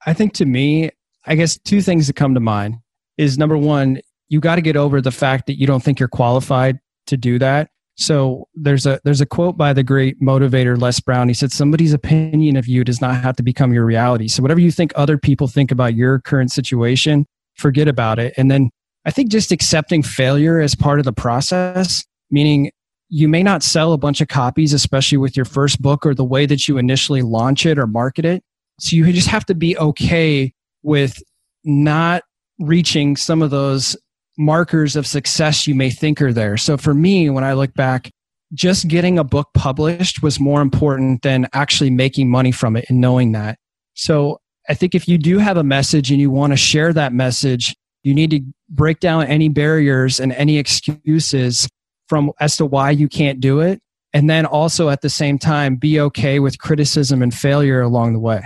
I 0.05 0.13
think 0.13 0.33
to 0.33 0.45
me, 0.45 0.89
I 1.25 1.35
guess 1.35 1.57
two 1.57 1.81
things 1.81 2.07
that 2.07 2.15
come 2.15 2.33
to 2.33 2.39
mind 2.39 2.75
is 3.17 3.37
number 3.37 3.57
one, 3.57 4.01
you 4.29 4.39
got 4.39 4.55
to 4.55 4.61
get 4.61 4.75
over 4.75 5.01
the 5.01 5.11
fact 5.11 5.45
that 5.47 5.59
you 5.59 5.67
don't 5.67 5.83
think 5.83 5.99
you're 5.99 6.09
qualified 6.09 6.79
to 7.07 7.17
do 7.17 7.37
that. 7.39 7.69
So 7.95 8.47
there's 8.55 8.85
a 8.85 8.99
there's 9.03 9.21
a 9.21 9.25
quote 9.25 9.57
by 9.57 9.73
the 9.73 9.83
great 9.83 10.19
motivator 10.21 10.79
Les 10.79 10.99
Brown. 10.99 11.27
He 11.27 11.33
said, 11.33 11.51
"Somebody's 11.51 11.93
opinion 11.93 12.55
of 12.55 12.67
you 12.67 12.83
does 12.83 13.01
not 13.01 13.21
have 13.21 13.35
to 13.35 13.43
become 13.43 13.73
your 13.73 13.85
reality. 13.85 14.27
So 14.27 14.41
whatever 14.41 14.61
you 14.61 14.71
think 14.71 14.93
other 14.95 15.17
people 15.17 15.47
think 15.47 15.71
about 15.71 15.93
your 15.93 16.19
current 16.19 16.51
situation, 16.51 17.25
forget 17.55 17.87
about 17.87 18.17
it." 18.17 18.33
And 18.37 18.49
then 18.49 18.69
I 19.05 19.11
think 19.11 19.29
just 19.29 19.51
accepting 19.51 20.03
failure 20.03 20.59
as 20.59 20.73
part 20.73 20.99
of 20.99 21.05
the 21.05 21.13
process, 21.13 22.03
meaning 22.31 22.71
you 23.13 23.27
may 23.27 23.43
not 23.43 23.61
sell 23.61 23.91
a 23.91 23.97
bunch 23.97 24.21
of 24.21 24.29
copies, 24.29 24.71
especially 24.71 25.17
with 25.17 25.35
your 25.35 25.45
first 25.45 25.81
book 25.81 26.05
or 26.05 26.15
the 26.15 26.23
way 26.23 26.45
that 26.45 26.69
you 26.69 26.77
initially 26.77 27.21
launch 27.21 27.65
it 27.65 27.77
or 27.77 27.85
market 27.85 28.23
it. 28.23 28.41
So 28.79 28.95
you 28.95 29.11
just 29.11 29.27
have 29.27 29.45
to 29.47 29.53
be 29.53 29.77
okay 29.77 30.53
with 30.81 31.21
not 31.65 32.23
reaching 32.57 33.17
some 33.17 33.41
of 33.41 33.49
those 33.49 33.97
markers 34.37 34.95
of 34.95 35.05
success 35.05 35.67
you 35.67 35.75
may 35.75 35.89
think 35.89 36.21
are 36.21 36.31
there. 36.31 36.55
So 36.55 36.77
for 36.77 36.93
me, 36.93 37.29
when 37.29 37.43
I 37.43 37.51
look 37.51 37.73
back, 37.73 38.09
just 38.53 38.87
getting 38.87 39.19
a 39.19 39.25
book 39.25 39.49
published 39.55 40.23
was 40.23 40.39
more 40.39 40.61
important 40.61 41.21
than 41.21 41.49
actually 41.51 41.89
making 41.89 42.29
money 42.29 42.53
from 42.53 42.77
it 42.77 42.85
and 42.87 43.01
knowing 43.01 43.33
that. 43.33 43.59
So 43.93 44.39
I 44.69 44.73
think 44.73 44.95
if 44.95 45.09
you 45.09 45.17
do 45.17 45.37
have 45.37 45.57
a 45.57 45.63
message 45.63 46.11
and 46.11 46.19
you 46.21 46.31
want 46.31 46.53
to 46.53 46.57
share 46.57 46.93
that 46.93 47.11
message, 47.11 47.75
you 48.03 48.15
need 48.15 48.31
to 48.31 48.41
break 48.69 49.01
down 49.01 49.25
any 49.25 49.49
barriers 49.49 50.21
and 50.21 50.31
any 50.31 50.57
excuses 50.57 51.67
from 52.11 52.29
as 52.41 52.57
to 52.57 52.65
why 52.65 52.91
you 52.91 53.07
can't 53.07 53.39
do 53.39 53.61
it. 53.61 53.81
And 54.11 54.29
then 54.29 54.45
also 54.45 54.89
at 54.89 54.99
the 54.99 55.09
same 55.09 55.39
time, 55.39 55.77
be 55.77 55.97
okay 56.01 56.39
with 56.39 56.59
criticism 56.59 57.23
and 57.23 57.33
failure 57.33 57.79
along 57.79 58.11
the 58.11 58.19
way. 58.19 58.43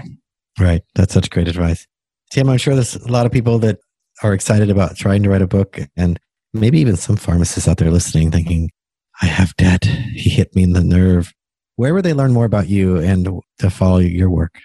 Right. 0.59 0.83
That's 0.93 1.15
such 1.15 1.31
great 1.31 1.47
advice. 1.47 1.87
Tim, 2.29 2.47
I'm 2.47 2.59
sure 2.59 2.75
there's 2.75 2.95
a 2.95 3.11
lot 3.11 3.25
of 3.25 3.31
people 3.31 3.57
that 3.59 3.79
are 4.21 4.35
excited 4.35 4.69
about 4.69 4.95
trying 4.95 5.23
to 5.23 5.31
write 5.31 5.41
a 5.41 5.47
book 5.47 5.79
and 5.97 6.19
maybe 6.53 6.79
even 6.79 6.95
some 6.95 7.15
pharmacists 7.15 7.67
out 7.67 7.77
there 7.77 7.89
listening 7.89 8.29
thinking, 8.29 8.69
I 9.23 9.25
have 9.25 9.55
debt. 9.55 9.85
He 9.85 10.29
hit 10.29 10.55
me 10.55 10.61
in 10.61 10.73
the 10.73 10.83
nerve. 10.83 11.33
Where 11.77 11.95
would 11.95 12.05
they 12.05 12.13
learn 12.13 12.33
more 12.33 12.45
about 12.45 12.69
you 12.69 12.97
and 12.97 13.41
to 13.57 13.69
follow 13.71 13.97
your 13.97 14.29
work? 14.29 14.59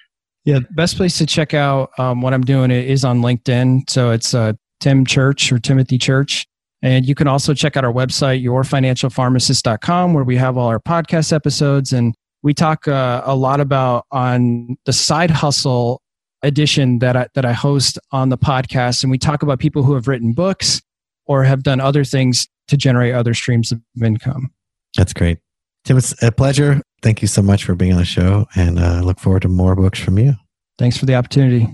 Yeah, 0.44 0.58
best 0.72 0.98
place 0.98 1.16
to 1.16 1.26
check 1.26 1.54
out 1.54 1.90
um, 1.98 2.20
what 2.20 2.34
I'm 2.34 2.42
doing 2.42 2.70
is 2.70 3.02
on 3.02 3.22
LinkedIn. 3.22 3.88
So 3.88 4.10
it's 4.10 4.34
uh, 4.34 4.52
Tim 4.80 5.06
Church 5.06 5.50
or 5.50 5.58
Timothy 5.58 5.96
Church. 5.96 6.46
And 6.83 7.07
you 7.07 7.14
can 7.14 7.29
also 7.29 7.53
check 7.53 7.77
out 7.77 7.85
our 7.85 7.93
website, 7.93 8.43
yourfinancialpharmacist.com, 8.43 10.14
where 10.14 10.25
we 10.25 10.37
have 10.37 10.57
all 10.57 10.69
our 10.69 10.81
podcast 10.81 11.33
episodes. 11.33 11.93
And 11.93 12.14
we 12.43 12.55
talk 12.55 12.88
uh, 12.88 13.23
a 13.25 13.37
lot 13.37 13.61
about 13.61 14.07
on 14.11 14.77
the 14.87 14.93
side 14.93 15.31
hustle 15.31 16.01
edition 16.43 16.99
that 17.01 17.16
I, 17.16 17.27
that 17.35 17.45
I 17.45 17.53
host 17.53 17.99
on 18.12 18.31
the 18.31 18.38
podcast. 18.38 19.03
And 19.03 19.11
we 19.11 19.19
talk 19.19 19.43
about 19.43 19.59
people 19.59 19.83
who 19.83 19.95
have 19.95 20.09
written 20.09 20.33
books 20.33 20.81
or 21.27 21.45
have 21.45 21.62
done 21.62 21.81
other 21.81 22.03
things 22.03 22.49
to 22.69 22.77
generate 22.77 23.14
other 23.14 23.35
streams 23.35 23.73
of 23.73 23.81
income. 24.03 24.51
That's 24.97 25.12
great. 25.12 25.38
Tim, 25.85 25.99
it's 25.99 26.21
a 26.23 26.33
pleasure. 26.33 26.81
Thank 27.03 27.23
you 27.23 27.29
so 27.29 27.43
much 27.43 27.64
for 27.64 27.75
being 27.75 27.93
on 27.93 27.99
the 27.99 28.05
show 28.05 28.47
and 28.55 28.79
uh, 28.79 29.01
look 29.01 29.19
forward 29.19 29.43
to 29.43 29.49
more 29.49 29.75
books 29.75 29.99
from 29.99 30.19
you. 30.19 30.35
Thanks 30.79 30.97
for 30.97 31.07
the 31.07 31.14
opportunity. 31.14 31.69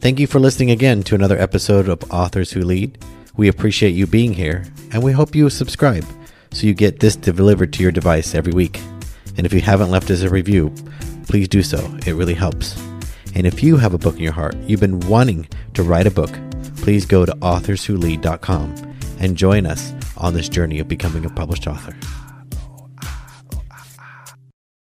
Thank 0.00 0.20
you 0.20 0.26
for 0.26 0.38
listening 0.38 0.70
again 0.70 1.02
to 1.04 1.14
another 1.14 1.38
episode 1.38 1.88
of 1.88 2.08
Authors 2.10 2.52
Who 2.52 2.60
Lead. 2.62 2.98
We 3.38 3.48
appreciate 3.48 3.90
you 3.90 4.06
being 4.06 4.34
here 4.34 4.64
and 4.92 5.02
we 5.02 5.12
hope 5.12 5.34
you 5.34 5.48
subscribe 5.48 6.04
so 6.50 6.66
you 6.66 6.74
get 6.74 6.98
this 6.98 7.14
delivered 7.14 7.72
to 7.74 7.82
your 7.82 7.92
device 7.92 8.34
every 8.34 8.52
week. 8.52 8.80
And 9.36 9.46
if 9.46 9.52
you 9.52 9.60
haven't 9.60 9.92
left 9.92 10.10
us 10.10 10.22
a 10.22 10.28
review, 10.28 10.74
please 11.28 11.46
do 11.46 11.62
so. 11.62 11.78
It 12.04 12.14
really 12.14 12.34
helps. 12.34 12.76
And 13.36 13.46
if 13.46 13.62
you 13.62 13.76
have 13.76 13.94
a 13.94 13.98
book 13.98 14.16
in 14.16 14.22
your 14.22 14.32
heart, 14.32 14.56
you've 14.66 14.80
been 14.80 14.98
wanting 15.00 15.48
to 15.74 15.84
write 15.84 16.08
a 16.08 16.10
book, 16.10 16.36
please 16.78 17.06
go 17.06 17.24
to 17.24 17.32
authorswholead.com 17.32 18.74
and 19.20 19.36
join 19.36 19.66
us 19.66 19.92
on 20.16 20.34
this 20.34 20.48
journey 20.48 20.80
of 20.80 20.88
becoming 20.88 21.24
a 21.24 21.30
published 21.30 21.68
author. 21.68 21.94